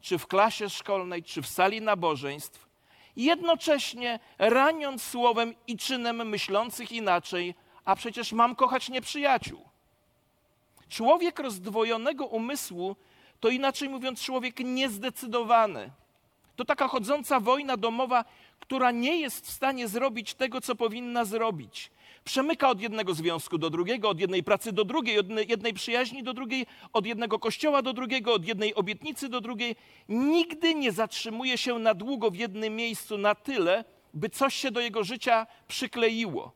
czy 0.00 0.18
w 0.18 0.26
klasie 0.26 0.70
szkolnej, 0.70 1.22
czy 1.22 1.42
w 1.42 1.46
sali 1.46 1.80
nabożeństw, 1.80 2.68
jednocześnie 3.16 4.18
raniąc 4.38 5.02
słowem 5.02 5.54
i 5.66 5.76
czynem 5.76 6.28
myślących 6.28 6.92
inaczej, 6.92 7.54
a 7.84 7.96
przecież 7.96 8.32
mam 8.32 8.54
kochać 8.54 8.88
nieprzyjaciół. 8.88 9.68
Człowiek 10.88 11.38
rozdwojonego 11.38 12.26
umysłu 12.26 12.96
to 13.40 13.48
inaczej 13.48 13.88
mówiąc 13.88 14.22
człowiek 14.22 14.58
niezdecydowany. 14.58 15.90
To 16.56 16.64
taka 16.64 16.88
chodząca 16.88 17.40
wojna 17.40 17.76
domowa, 17.76 18.24
która 18.60 18.90
nie 18.90 19.20
jest 19.20 19.46
w 19.46 19.50
stanie 19.50 19.88
zrobić 19.88 20.34
tego, 20.34 20.60
co 20.60 20.74
powinna 20.74 21.24
zrobić 21.24 21.90
przemyka 22.24 22.68
od 22.68 22.80
jednego 22.80 23.14
związku 23.14 23.58
do 23.58 23.70
drugiego, 23.70 24.08
od 24.08 24.20
jednej 24.20 24.42
pracy 24.42 24.72
do 24.72 24.84
drugiej, 24.84 25.18
od 25.18 25.26
jednej 25.48 25.74
przyjaźni 25.74 26.22
do 26.22 26.34
drugiej, 26.34 26.66
od 26.92 27.06
jednego 27.06 27.38
kościoła 27.38 27.82
do 27.82 27.92
drugiego, 27.92 28.34
od 28.34 28.46
jednej 28.46 28.74
obietnicy 28.74 29.28
do 29.28 29.40
drugiej. 29.40 29.76
Nigdy 30.08 30.74
nie 30.74 30.92
zatrzymuje 30.92 31.58
się 31.58 31.78
na 31.78 31.94
długo 31.94 32.30
w 32.30 32.36
jednym 32.36 32.76
miejscu 32.76 33.18
na 33.18 33.34
tyle, 33.34 33.84
by 34.14 34.30
coś 34.30 34.54
się 34.54 34.70
do 34.70 34.80
jego 34.80 35.04
życia 35.04 35.46
przykleiło. 35.68 36.52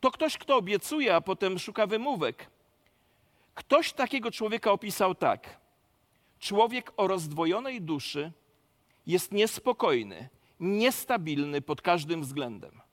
To 0.00 0.10
ktoś, 0.10 0.38
kto 0.38 0.56
obiecuje, 0.56 1.14
a 1.14 1.20
potem 1.20 1.58
szuka 1.58 1.86
wymówek. 1.86 2.50
Ktoś 3.54 3.92
takiego 3.92 4.30
człowieka 4.30 4.72
opisał 4.72 5.14
tak. 5.14 5.60
Człowiek 6.38 6.92
o 6.96 7.06
rozdwojonej 7.06 7.80
duszy 7.80 8.32
jest 9.06 9.32
niespokojny, 9.32 10.28
niestabilny 10.60 11.60
pod 11.60 11.82
każdym 11.82 12.22
względem. 12.22 12.87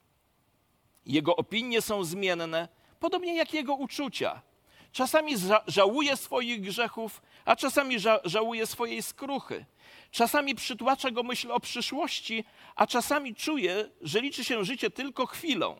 Jego 1.06 1.36
opinie 1.36 1.82
są 1.82 2.04
zmienne, 2.04 2.68
podobnie 3.00 3.36
jak 3.36 3.54
jego 3.54 3.76
uczucia. 3.76 4.41
Czasami 4.91 5.38
ża 5.38 5.63
żałuje 5.68 6.18
swoich 6.18 6.62
grzechów, 6.62 7.22
a 7.46 7.56
czasami 7.56 8.00
ża 8.00 8.20
żałuje 8.24 8.68
swojej 8.68 9.04
skruchy. 9.04 9.65
Czasami 10.12 10.56
przytłacza 10.56 11.12
go 11.12 11.24
myśl 11.24 11.52
o 11.52 11.60
przyszłości, 11.60 12.44
a 12.76 12.88
czasami 12.88 13.36
czuje, 13.36 13.89
że 14.02 14.22
liczy 14.22 14.44
się 14.44 14.65
życie 14.65 14.89
tylko 14.89 15.26
chwilą. 15.26 15.80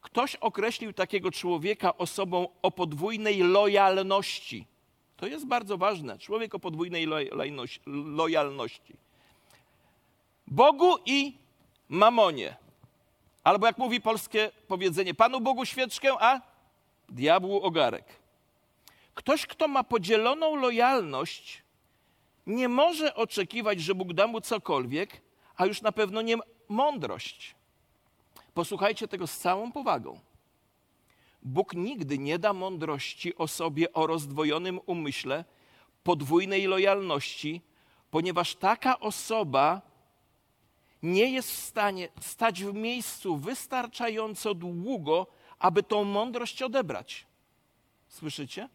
Ktoś 0.00 0.36
określił 0.36 0.92
takiego 0.92 1.30
człowieka 1.30 1.96
osobą 1.96 2.48
o 2.62 2.70
podwójnej 2.70 3.38
lojalności. 3.38 4.66
To 5.16 5.26
jest 5.26 5.46
bardzo 5.46 5.78
ważne. 5.78 6.18
Człowiek 6.18 6.54
o 6.54 6.58
podwójnej 6.58 7.06
lojalności. 7.86 8.96
Bogu 10.46 10.96
i 11.06 11.38
mamonie. 11.88 12.56
Albo 13.44 13.66
jak 13.66 13.78
mówi 13.78 14.00
polskie 14.00 14.50
powiedzenie, 14.68 15.14
Panu 15.14 15.40
Bogu 15.40 15.66
świeczkę, 15.66 16.12
a 16.20 16.40
diabłu 17.08 17.60
ogarek. 17.62 18.04
Ktoś, 19.14 19.46
kto 19.46 19.68
ma 19.68 19.84
podzieloną 19.84 20.56
lojalność, 20.56 21.62
nie 22.46 22.68
może 22.68 23.14
oczekiwać, 23.14 23.80
że 23.80 23.94
Bóg 23.94 24.12
da 24.12 24.26
mu 24.26 24.40
cokolwiek, 24.40 25.20
a 25.56 25.66
już 25.66 25.82
na 25.82 25.92
pewno 25.92 26.22
nie 26.22 26.36
mądrość. 26.68 27.54
Posłuchajcie 28.54 29.08
tego 29.08 29.26
z 29.26 29.38
całą 29.38 29.72
powagą. 29.72 30.20
Bóg 31.42 31.74
nigdy 31.74 32.18
nie 32.18 32.38
da 32.38 32.52
mądrości 32.52 33.36
osobie 33.36 33.92
o 33.92 34.06
rozdwojonym 34.06 34.80
umyśle, 34.86 35.44
podwójnej 36.02 36.66
lojalności, 36.66 37.60
ponieważ 38.10 38.54
taka 38.54 39.00
osoba 39.00 39.89
nie 41.02 41.32
jest 41.32 41.50
w 41.50 41.58
stanie 41.58 42.08
stać 42.20 42.64
w 42.64 42.74
miejscu 42.74 43.36
wystarczająco 43.36 44.54
długo, 44.54 45.26
aby 45.58 45.82
tą 45.82 46.04
mądrość 46.04 46.62
odebrać. 46.62 47.26
Słyszycie? 48.08 48.68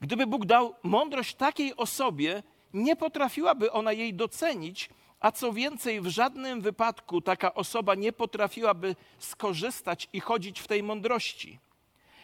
Gdyby 0.00 0.26
Bóg 0.26 0.46
dał 0.46 0.74
mądrość 0.82 1.34
takiej 1.34 1.76
osobie, 1.76 2.42
nie 2.74 2.96
potrafiłaby 2.96 3.72
ona 3.72 3.92
jej 3.92 4.14
docenić, 4.14 4.90
a 5.20 5.32
co 5.32 5.52
więcej, 5.52 6.00
w 6.00 6.06
żadnym 6.06 6.60
wypadku 6.60 7.20
taka 7.20 7.54
osoba 7.54 7.94
nie 7.94 8.12
potrafiłaby 8.12 8.96
skorzystać 9.18 10.08
i 10.12 10.20
chodzić 10.20 10.60
w 10.60 10.66
tej 10.66 10.82
mądrości. 10.82 11.58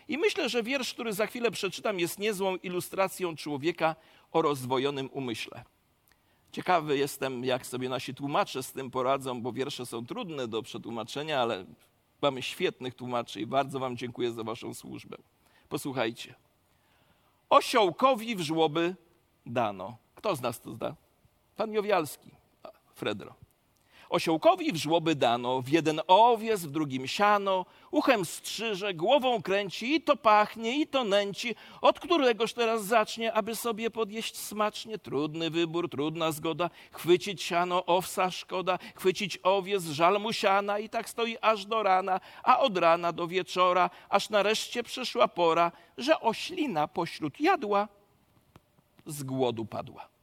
I 0.08 0.18
myślę, 0.18 0.48
że 0.48 0.62
wiersz, 0.62 0.94
który 0.94 1.12
za 1.12 1.26
chwilę 1.26 1.50
przeczytam, 1.50 2.00
jest 2.00 2.18
niezłą 2.18 2.56
ilustracją 2.56 3.36
człowieka 3.36 3.96
o 4.32 4.42
rozdwojonym 4.42 5.10
umyśle. 5.12 5.64
Ciekawy 6.54 6.98
jestem, 6.98 7.44
jak 7.44 7.66
sobie 7.66 7.88
nasi 7.88 8.14
tłumacze 8.14 8.62
z 8.62 8.72
tym 8.72 8.90
poradzą, 8.90 9.42
bo 9.42 9.52
wiersze 9.52 9.86
są 9.86 10.06
trudne 10.06 10.48
do 10.48 10.62
przetłumaczenia, 10.62 11.40
ale 11.40 11.64
mamy 12.22 12.42
świetnych 12.42 12.94
tłumaczy 12.94 13.40
i 13.40 13.46
bardzo 13.46 13.78
Wam 13.78 13.96
dziękuję 13.96 14.32
za 14.32 14.44
Waszą 14.44 14.74
służbę. 14.74 15.16
Posłuchajcie. 15.68 16.34
Osiołkowi 17.50 18.36
w 18.36 18.40
żłoby 18.40 18.96
dano. 19.46 19.96
Kto 20.14 20.36
z 20.36 20.40
nas 20.40 20.60
to 20.60 20.72
zda? 20.72 20.94
Pan 21.56 21.72
Jowialski, 21.72 22.30
Fredro. 22.94 23.34
Osiołkowi 24.08 24.72
w 24.72 24.76
żłoby 24.76 25.14
dano, 25.14 25.62
w 25.62 25.68
jeden 25.68 26.00
owiec, 26.06 26.60
w 26.60 26.70
drugim 26.70 27.06
siano, 27.06 27.66
uchem 27.90 28.24
strzyże, 28.24 28.94
głową 28.94 29.42
kręci 29.42 29.94
i 29.94 30.00
to 30.00 30.16
pachnie, 30.16 30.80
i 30.80 30.86
to 30.86 31.04
nęci. 31.04 31.54
Od 31.80 32.00
któregoż 32.00 32.52
teraz 32.52 32.84
zacznie, 32.84 33.32
aby 33.32 33.56
sobie 33.56 33.90
podjeść 33.90 34.38
smacznie? 34.38 34.98
Trudny 34.98 35.50
wybór, 35.50 35.90
trudna 35.90 36.32
zgoda. 36.32 36.70
Chwycić 36.92 37.42
siano, 37.42 37.86
owsa 37.86 38.30
szkoda, 38.30 38.78
chwycić 38.94 39.38
owiec, 39.42 39.84
żal 39.84 40.20
mu 40.20 40.32
siana 40.32 40.78
i 40.78 40.88
tak 40.88 41.08
stoi 41.08 41.36
aż 41.40 41.66
do 41.66 41.82
rana, 41.82 42.20
a 42.42 42.58
od 42.58 42.78
rana 42.78 43.12
do 43.12 43.26
wieczora, 43.26 43.90
aż 44.08 44.30
nareszcie 44.30 44.82
przyszła 44.82 45.28
pora, 45.28 45.72
że 45.98 46.20
oślina 46.20 46.88
pośród 46.88 47.40
jadła 47.40 47.88
z 49.06 49.22
głodu 49.22 49.66
padła. 49.66 50.13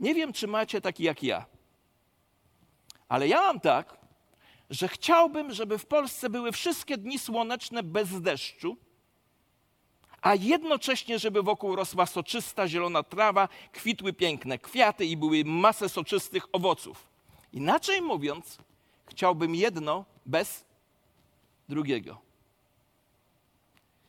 Nie 0.00 0.14
wiem, 0.14 0.32
czy 0.32 0.46
macie 0.46 0.80
taki 0.80 1.02
jak 1.02 1.22
ja, 1.22 1.46
ale 3.08 3.28
ja 3.28 3.40
mam 3.40 3.60
tak, 3.60 3.98
że 4.70 4.88
chciałbym, 4.88 5.52
żeby 5.52 5.78
w 5.78 5.86
Polsce 5.86 6.30
były 6.30 6.52
wszystkie 6.52 6.98
dni 6.98 7.18
słoneczne 7.18 7.82
bez 7.82 8.20
deszczu, 8.20 8.76
a 10.22 10.34
jednocześnie, 10.34 11.18
żeby 11.18 11.42
wokół 11.42 11.76
rosła 11.76 12.06
soczysta, 12.06 12.68
zielona 12.68 13.02
trawa, 13.02 13.48
kwitły 13.72 14.12
piękne 14.12 14.58
kwiaty 14.58 15.04
i 15.04 15.16
były 15.16 15.44
masę 15.44 15.88
soczystych 15.88 16.46
owoców. 16.52 17.06
Inaczej 17.52 18.02
mówiąc, 18.02 18.58
chciałbym 19.06 19.54
jedno 19.54 20.04
bez 20.26 20.64
drugiego. 21.68 22.18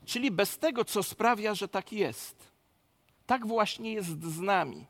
Czyli 0.05 0.31
bez 0.31 0.57
tego, 0.57 0.85
co 0.85 1.03
sprawia, 1.03 1.55
że 1.55 1.67
tak 1.67 1.93
jest. 1.93 2.51
Tak 3.25 3.47
właśnie 3.47 3.93
jest 3.93 4.23
z 4.23 4.39
nami. 4.39 4.85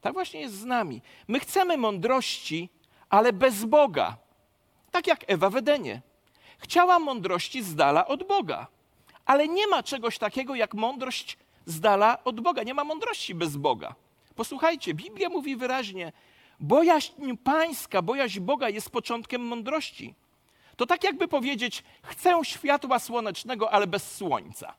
Tak 0.00 0.12
właśnie 0.12 0.40
jest 0.40 0.54
z 0.54 0.64
nami. 0.64 1.02
My 1.28 1.40
chcemy 1.40 1.76
mądrości, 1.76 2.68
ale 3.10 3.32
bez 3.32 3.64
Boga. 3.64 4.16
Tak 4.90 5.06
jak 5.06 5.24
Ewa 5.26 5.50
w 5.50 5.56
Edenie. 5.56 6.02
Chciała 6.58 6.98
mądrości 6.98 7.62
z 7.62 7.74
dala 7.74 8.06
od 8.06 8.26
Boga. 8.26 8.66
Ale 9.26 9.48
nie 9.48 9.66
ma 9.66 9.82
czegoś 9.82 10.18
takiego 10.18 10.54
jak 10.54 10.74
mądrość 10.74 11.38
z 11.66 11.80
dala 11.80 12.24
od 12.24 12.40
Boga. 12.40 12.62
Nie 12.62 12.74
ma 12.74 12.84
mądrości 12.84 13.34
bez 13.34 13.56
Boga. 13.56 13.94
Posłuchajcie, 14.34 14.94
Biblia 14.94 15.28
mówi 15.28 15.56
wyraźnie: 15.56 16.12
bojaźń 16.60 17.36
pańska, 17.44 18.02
bojaźń 18.02 18.40
Boga 18.40 18.68
jest 18.68 18.90
początkiem 18.90 19.42
mądrości. 19.42 20.14
To 20.76 20.86
tak 20.86 21.04
jakby 21.04 21.28
powiedzieć: 21.28 21.84
chcę 22.02 22.40
światła 22.42 22.98
słonecznego, 22.98 23.70
ale 23.70 23.86
bez 23.86 24.16
słońca. 24.16 24.74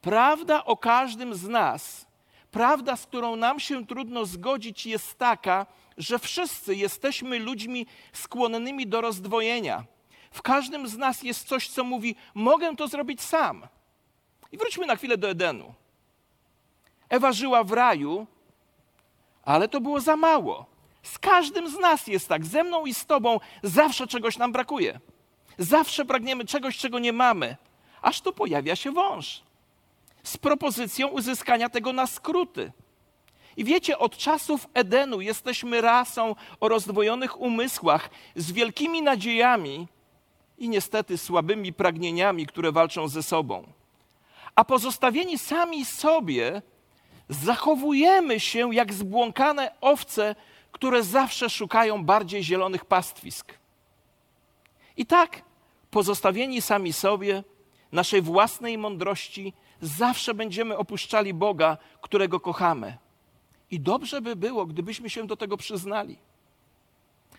Prawda 0.00 0.64
o 0.64 0.76
każdym 0.76 1.34
z 1.34 1.48
nas 1.48 2.07
prawda, 2.50 2.96
z 2.96 3.06
którą 3.06 3.36
nam 3.36 3.60
się 3.60 3.86
trudno 3.86 4.26
zgodzić, 4.26 4.86
jest 4.86 5.18
taka, 5.18 5.66
że 5.96 6.18
wszyscy 6.18 6.74
jesteśmy 6.74 7.38
ludźmi 7.38 7.86
skłonnymi 8.12 8.86
do 8.86 9.00
rozdwojenia. 9.00 9.84
W 10.30 10.42
każdym 10.42 10.88
z 10.88 10.96
nas 10.96 11.22
jest 11.22 11.48
coś, 11.48 11.68
co 11.68 11.84
mówi: 11.84 12.16
Mogę 12.34 12.76
to 12.76 12.88
zrobić 12.88 13.22
sam. 13.22 13.66
I 14.52 14.58
wróćmy 14.58 14.86
na 14.86 14.96
chwilę 14.96 15.16
do 15.16 15.30
Edenu. 15.30 15.74
Ewa 17.08 17.32
żyła 17.32 17.64
w 17.64 17.72
raju, 17.72 18.26
ale 19.42 19.68
to 19.68 19.80
było 19.80 20.00
za 20.00 20.16
mało. 20.16 20.66
Z 21.02 21.18
każdym 21.18 21.68
z 21.70 21.78
nas 21.78 22.06
jest 22.06 22.28
tak, 22.28 22.46
ze 22.46 22.64
mną 22.64 22.86
i 22.86 22.94
z 22.94 23.06
tobą 23.06 23.40
zawsze 23.62 24.06
czegoś 24.06 24.38
nam 24.38 24.52
brakuje. 24.52 25.00
Zawsze 25.58 26.04
pragniemy 26.04 26.44
czegoś, 26.44 26.78
czego 26.78 26.98
nie 26.98 27.12
mamy, 27.12 27.56
aż 28.02 28.20
tu 28.20 28.32
pojawia 28.32 28.76
się 28.76 28.92
wąż 28.92 29.47
z 30.28 30.36
propozycją 30.36 31.08
uzyskania 31.08 31.68
tego 31.68 31.92
na 31.92 32.06
skróty. 32.06 32.72
I 33.56 33.64
wiecie, 33.64 33.98
od 33.98 34.16
czasów 34.16 34.68
Edenu 34.74 35.20
jesteśmy 35.20 35.80
rasą 35.80 36.34
o 36.60 36.68
rozdwojonych 36.68 37.40
umysłach, 37.40 38.10
z 38.36 38.52
wielkimi 38.52 39.02
nadziejami 39.02 39.88
i 40.58 40.68
niestety 40.68 41.18
słabymi 41.18 41.72
pragnieniami, 41.72 42.46
które 42.46 42.72
walczą 42.72 43.08
ze 43.08 43.22
sobą. 43.22 43.66
A 44.54 44.64
pozostawieni 44.64 45.38
sami 45.38 45.84
sobie, 45.84 46.62
zachowujemy 47.28 48.40
się 48.40 48.74
jak 48.74 48.92
zbłąkane 48.92 49.74
owce, 49.80 50.34
które 50.72 51.02
zawsze 51.02 51.50
szukają 51.50 52.04
bardziej 52.04 52.44
zielonych 52.44 52.84
pastwisk. 52.84 53.54
I 54.96 55.06
tak, 55.06 55.42
pozostawieni 55.90 56.62
sami 56.62 56.92
sobie, 56.92 57.44
naszej 57.92 58.22
własnej 58.22 58.78
mądrości, 58.78 59.52
zawsze 59.80 60.34
będziemy 60.34 60.76
opuszczali 60.76 61.34
Boga, 61.34 61.76
którego 62.00 62.40
kochamy. 62.40 62.98
I 63.70 63.80
dobrze 63.80 64.20
by 64.20 64.36
było, 64.36 64.66
gdybyśmy 64.66 65.10
się 65.10 65.26
do 65.26 65.36
tego 65.36 65.56
przyznali. 65.56 66.18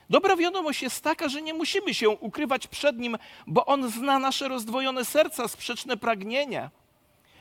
Dobra 0.09 0.35
wiadomość 0.35 0.81
jest 0.81 1.03
taka, 1.03 1.29
że 1.29 1.41
nie 1.41 1.53
musimy 1.53 1.93
się 1.93 2.09
ukrywać 2.09 2.67
przed 2.67 2.97
Nim, 2.97 3.17
bo 3.47 3.65
On 3.65 3.89
zna 3.89 4.19
nasze 4.19 4.47
rozdwojone 4.47 5.05
serca, 5.05 5.47
sprzeczne 5.47 5.97
pragnienia. 5.97 6.71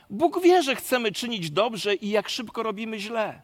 Bóg 0.09 0.41
wie, 0.41 0.63
że 0.63 0.75
chcemy 0.75 1.11
czynić 1.11 1.51
dobrze 1.51 1.95
i 1.95 2.09
jak 2.09 2.29
szybko 2.29 2.63
robimy 2.63 2.99
źle. 2.99 3.41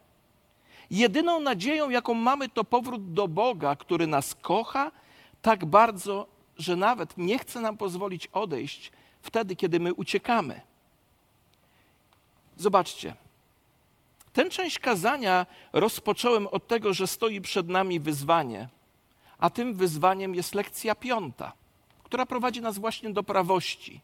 Jedyną 0.90 1.40
nadzieją, 1.40 1.90
jaką 1.90 2.14
mamy, 2.14 2.48
to 2.48 2.64
powrót 2.64 3.12
do 3.12 3.28
Boga, 3.28 3.76
który 3.76 4.06
nas 4.06 4.34
kocha 4.34 4.92
tak 5.42 5.64
bardzo, 5.64 6.26
że 6.58 6.76
nawet 6.76 7.18
nie 7.18 7.38
chce 7.38 7.60
nam 7.60 7.76
pozwolić 7.76 8.26
odejść 8.26 8.92
wtedy, 9.22 9.56
kiedy 9.56 9.80
my 9.80 9.94
uciekamy. 9.94 10.60
Zobaczcie. 12.56 13.14
Tę 14.32 14.50
część 14.50 14.78
kazania 14.78 15.46
rozpocząłem 15.72 16.46
od 16.46 16.66
tego, 16.66 16.94
że 16.94 17.06
stoi 17.06 17.40
przed 17.40 17.68
nami 17.68 18.00
wyzwanie, 18.00 18.68
a 19.38 19.50
tym 19.50 19.74
wyzwaniem 19.74 20.34
jest 20.34 20.54
lekcja 20.54 20.94
piąta, 20.94 21.52
która 22.02 22.26
prowadzi 22.26 22.60
nas 22.60 22.78
właśnie 22.78 23.10
do 23.10 23.22
prawości. 23.22 24.00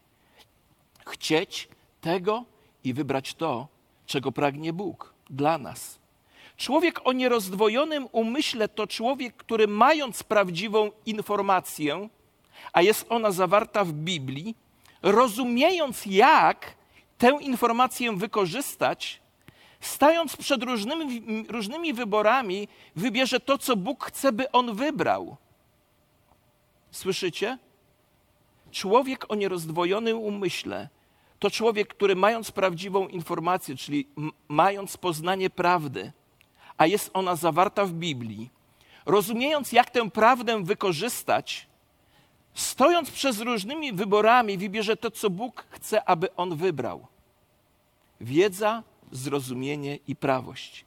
Chcieć 1.06 1.68
tego 2.00 2.44
i 2.84 2.94
wybrać 2.94 3.34
to, 3.34 3.68
czego 4.06 4.32
pragnie 4.32 4.72
Bóg 4.72 5.14
dla 5.30 5.58
nas. 5.58 5.98
Człowiek 6.56 7.00
o 7.04 7.12
nierozdwojonym 7.12 8.08
umyśle 8.12 8.68
to 8.68 8.86
człowiek, 8.86 9.36
który 9.36 9.68
mając 9.68 10.22
prawdziwą 10.22 10.90
informację, 11.06 12.08
a 12.72 12.82
jest 12.82 13.06
ona 13.08 13.30
zawarta 13.30 13.84
w 13.84 13.92
Biblii, 13.92 14.54
rozumiejąc 15.02 16.06
jak 16.06 16.74
tę 17.22 17.38
informację 17.40 18.16
wykorzystać, 18.16 19.20
stając 19.80 20.36
przed 20.36 20.62
różnymi, 20.62 21.44
różnymi 21.48 21.94
wyborami, 21.94 22.68
wybierze 22.96 23.40
to, 23.40 23.58
co 23.58 23.76
Bóg 23.76 24.04
chce, 24.04 24.32
by 24.32 24.52
on 24.52 24.74
wybrał. 24.74 25.36
Słyszycie? 26.90 27.58
Człowiek 28.70 29.30
o 29.32 29.34
nierozdwojonym 29.34 30.18
umyśle 30.18 30.88
to 31.38 31.50
człowiek, 31.50 31.88
który 31.88 32.16
mając 32.16 32.50
prawdziwą 32.50 33.08
informację, 33.08 33.76
czyli 33.76 34.08
mając 34.48 34.96
poznanie 34.96 35.50
prawdy, 35.50 36.12
a 36.76 36.86
jest 36.86 37.10
ona 37.14 37.36
zawarta 37.36 37.84
w 37.86 37.92
Biblii, 37.92 38.50
rozumiejąc, 39.06 39.72
jak 39.72 39.90
tę 39.90 40.10
prawdę 40.10 40.64
wykorzystać, 40.64 41.66
stojąc 42.54 43.10
przed 43.10 43.36
różnymi 43.36 43.92
wyborami, 43.92 44.58
wybierze 44.58 44.96
to, 44.96 45.10
co 45.10 45.30
Bóg 45.30 45.66
chce, 45.70 46.04
aby 46.04 46.34
on 46.34 46.56
wybrał 46.56 47.11
wiedza, 48.22 48.82
zrozumienie 49.12 49.98
i 50.08 50.16
prawość. 50.16 50.84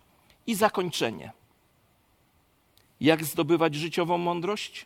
I 0.48 0.56
zakończenie. 0.56 1.32
Jak 3.02 3.26
zdobywać 3.26 3.76
życiową 3.76 4.18
mądrość? 4.18 4.86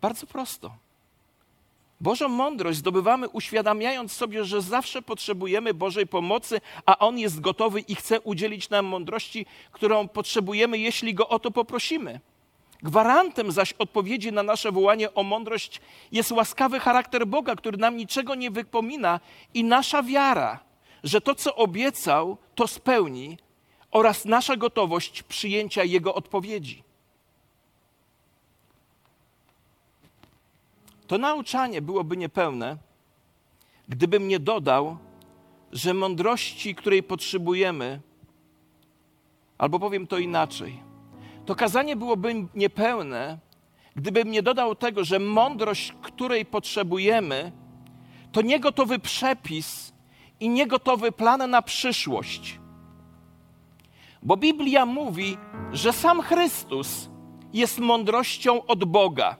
Bardzo 0.00 0.26
prosto. 0.26 0.74
Bożą 2.00 2.28
mądrość 2.28 2.78
zdobywamy 2.78 3.28
uświadamiając 3.28 4.12
sobie, 4.12 4.44
że 4.44 4.62
zawsze 4.62 5.02
potrzebujemy 5.02 5.74
Bożej 5.74 6.06
pomocy, 6.06 6.60
a 6.86 6.98
On 6.98 7.18
jest 7.18 7.40
gotowy 7.40 7.80
i 7.80 7.94
chce 7.94 8.20
udzielić 8.20 8.70
nam 8.70 8.86
mądrości, 8.86 9.46
którą 9.72 10.08
potrzebujemy, 10.08 10.78
jeśli 10.78 11.14
Go 11.14 11.28
o 11.28 11.38
to 11.38 11.50
poprosimy. 11.50 12.20
Gwarantem 12.82 13.52
zaś 13.52 13.72
odpowiedzi 13.72 14.32
na 14.32 14.42
nasze 14.42 14.72
wołanie 14.72 15.14
o 15.14 15.22
mądrość 15.22 15.80
jest 16.12 16.32
łaskawy 16.32 16.80
charakter 16.80 17.26
Boga, 17.26 17.56
który 17.56 17.78
nam 17.78 17.96
niczego 17.96 18.34
nie 18.34 18.50
wypomina 18.50 19.20
i 19.54 19.64
nasza 19.64 20.02
wiara, 20.02 20.67
że 21.08 21.20
to, 21.20 21.34
co 21.34 21.54
obiecał, 21.54 22.36
to 22.54 22.66
spełni 22.66 23.38
oraz 23.90 24.24
nasza 24.24 24.56
gotowość 24.56 25.22
przyjęcia 25.22 25.84
Jego 25.84 26.14
odpowiedzi. 26.14 26.82
To 31.06 31.18
nauczanie 31.18 31.82
byłoby 31.82 32.16
niepełne, 32.16 32.76
gdybym 33.88 34.28
nie 34.28 34.38
dodał, 34.38 34.96
że 35.72 35.94
mądrości, 35.94 36.74
której 36.74 37.02
potrzebujemy, 37.02 38.00
albo 39.58 39.80
powiem 39.80 40.06
to 40.06 40.18
inaczej, 40.18 40.80
to 41.46 41.54
kazanie 41.54 41.96
byłoby 41.96 42.34
niepełne, 42.54 43.38
gdybym 43.96 44.30
nie 44.30 44.42
dodał 44.42 44.74
tego, 44.74 45.04
że 45.04 45.18
mądrość, 45.18 45.92
której 46.02 46.44
potrzebujemy, 46.46 47.52
to 48.32 48.42
niegotowy 48.42 48.98
przepis 48.98 49.92
i 50.40 50.48
niegotowy 50.48 51.12
plan 51.12 51.50
na 51.50 51.62
przyszłość. 51.62 52.60
Bo 54.22 54.36
Biblia 54.36 54.86
mówi, 54.86 55.36
że 55.72 55.92
sam 55.92 56.22
Chrystus 56.22 57.10
jest 57.52 57.78
mądrością 57.78 58.66
od 58.66 58.84
Boga. 58.84 59.36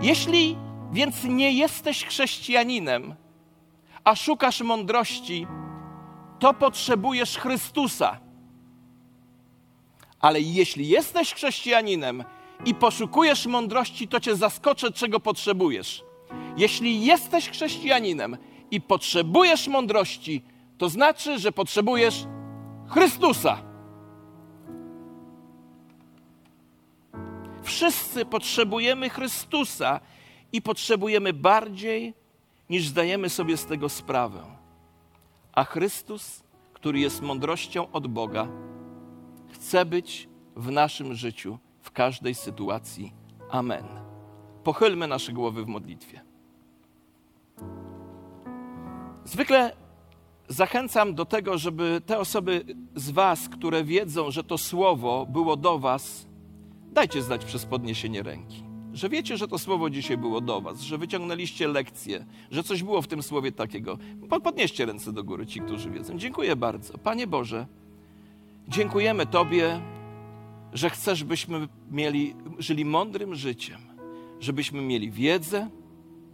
Jeśli 0.00 0.56
więc 0.92 1.24
nie 1.24 1.52
jesteś 1.52 2.04
chrześcijaninem, 2.04 3.14
a 4.04 4.14
szukasz 4.16 4.60
mądrości, 4.60 5.46
to 6.38 6.54
potrzebujesz 6.54 7.36
Chrystusa. 7.36 8.20
Ale 10.20 10.40
jeśli 10.40 10.88
jesteś 10.88 11.34
chrześcijaninem 11.34 12.24
i 12.64 12.74
poszukujesz 12.74 13.46
mądrości, 13.46 14.08
to 14.08 14.20
cię 14.20 14.36
zaskoczę, 14.36 14.92
czego 14.92 15.20
potrzebujesz. 15.20 16.04
Jeśli 16.56 17.04
jesteś 17.04 17.48
chrześcijaninem 17.50 18.36
i 18.74 18.80
potrzebujesz 18.80 19.68
mądrości, 19.68 20.42
to 20.78 20.88
znaczy, 20.88 21.38
że 21.38 21.52
potrzebujesz 21.52 22.24
Chrystusa. 22.86 23.58
Wszyscy 27.62 28.24
potrzebujemy 28.24 29.10
Chrystusa 29.10 30.00
i 30.52 30.62
potrzebujemy 30.62 31.32
bardziej 31.32 32.14
niż 32.70 32.88
zdajemy 32.88 33.28
sobie 33.30 33.56
z 33.56 33.66
tego 33.66 33.88
sprawę. 33.88 34.42
A 35.52 35.64
Chrystus, 35.64 36.42
który 36.72 36.98
jest 36.98 37.22
mądrością 37.22 37.92
od 37.92 38.06
Boga, 38.06 38.48
chce 39.52 39.84
być 39.84 40.28
w 40.56 40.70
naszym 40.70 41.14
życiu 41.14 41.58
w 41.80 41.90
każdej 41.90 42.34
sytuacji. 42.34 43.12
Amen. 43.50 43.84
Pochylmy 44.64 45.06
nasze 45.06 45.32
głowy 45.32 45.64
w 45.64 45.68
modlitwie. 45.68 46.23
Zwykle 49.24 49.72
zachęcam 50.48 51.14
do 51.14 51.24
tego, 51.24 51.58
żeby 51.58 52.02
te 52.06 52.18
osoby 52.18 52.64
z 52.94 53.10
Was, 53.10 53.48
które 53.48 53.84
wiedzą, 53.84 54.30
że 54.30 54.44
to 54.44 54.58
słowo 54.58 55.26
było 55.26 55.56
do 55.56 55.78
Was, 55.78 56.26
dajcie 56.92 57.22
znać 57.22 57.44
przez 57.44 57.66
podniesienie 57.66 58.22
ręki. 58.22 58.64
Że 58.92 59.08
wiecie, 59.08 59.36
że 59.36 59.48
to 59.48 59.58
słowo 59.58 59.90
dzisiaj 59.90 60.18
było 60.18 60.40
do 60.40 60.60
Was, 60.60 60.80
że 60.80 60.98
wyciągnęliście 60.98 61.68
lekcję, 61.68 62.26
że 62.50 62.62
coś 62.62 62.82
było 62.82 63.02
w 63.02 63.06
tym 63.06 63.22
słowie 63.22 63.52
takiego. 63.52 63.98
Podnieście 64.42 64.86
ręce 64.86 65.12
do 65.12 65.24
góry, 65.24 65.46
ci, 65.46 65.60
którzy 65.60 65.90
wiedzą. 65.90 66.18
Dziękuję 66.18 66.56
bardzo. 66.56 66.98
Panie 66.98 67.26
Boże, 67.26 67.66
dziękujemy 68.68 69.26
Tobie, 69.26 69.80
że 70.72 70.90
chcesz, 70.90 71.24
byśmy 71.24 71.68
mieli, 71.90 72.34
żyli 72.58 72.84
mądrym 72.84 73.34
życiem, 73.34 73.80
żebyśmy 74.40 74.82
mieli 74.82 75.10
wiedzę, 75.10 75.70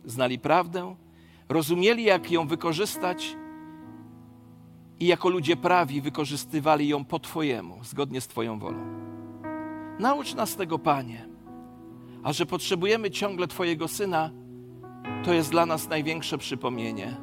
znali 0.04 0.38
prawdę, 0.38 0.96
rozumieli, 1.50 2.04
jak 2.04 2.30
ją 2.30 2.46
wykorzystać 2.46 3.36
i 5.00 5.06
jako 5.06 5.28
ludzie 5.28 5.56
prawi 5.56 6.00
wykorzystywali 6.00 6.88
ją 6.88 7.04
po 7.04 7.18
Twojemu, 7.18 7.84
zgodnie 7.84 8.20
z 8.20 8.28
Twoją 8.28 8.58
wolą. 8.58 8.78
Naucz 9.98 10.34
nas 10.34 10.56
tego, 10.56 10.78
Panie, 10.78 11.28
a 12.22 12.32
że 12.32 12.46
potrzebujemy 12.46 13.10
ciągle 13.10 13.46
Twojego 13.46 13.88
Syna, 13.88 14.30
to 15.24 15.32
jest 15.32 15.50
dla 15.50 15.66
nas 15.66 15.88
największe 15.88 16.38
przypomnienie. 16.38 17.16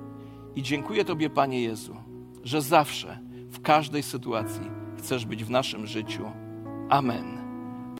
I 0.55 0.63
dziękuję 0.63 1.05
Tobie, 1.05 1.29
Panie 1.29 1.61
Jezu, 1.61 1.95
że 2.43 2.61
zawsze, 2.61 3.19
w 3.49 3.61
każdej 3.61 4.03
sytuacji 4.03 4.71
chcesz 4.97 5.25
być 5.25 5.43
w 5.43 5.49
naszym 5.49 5.87
życiu. 5.87 6.31
Amen. 6.89 7.46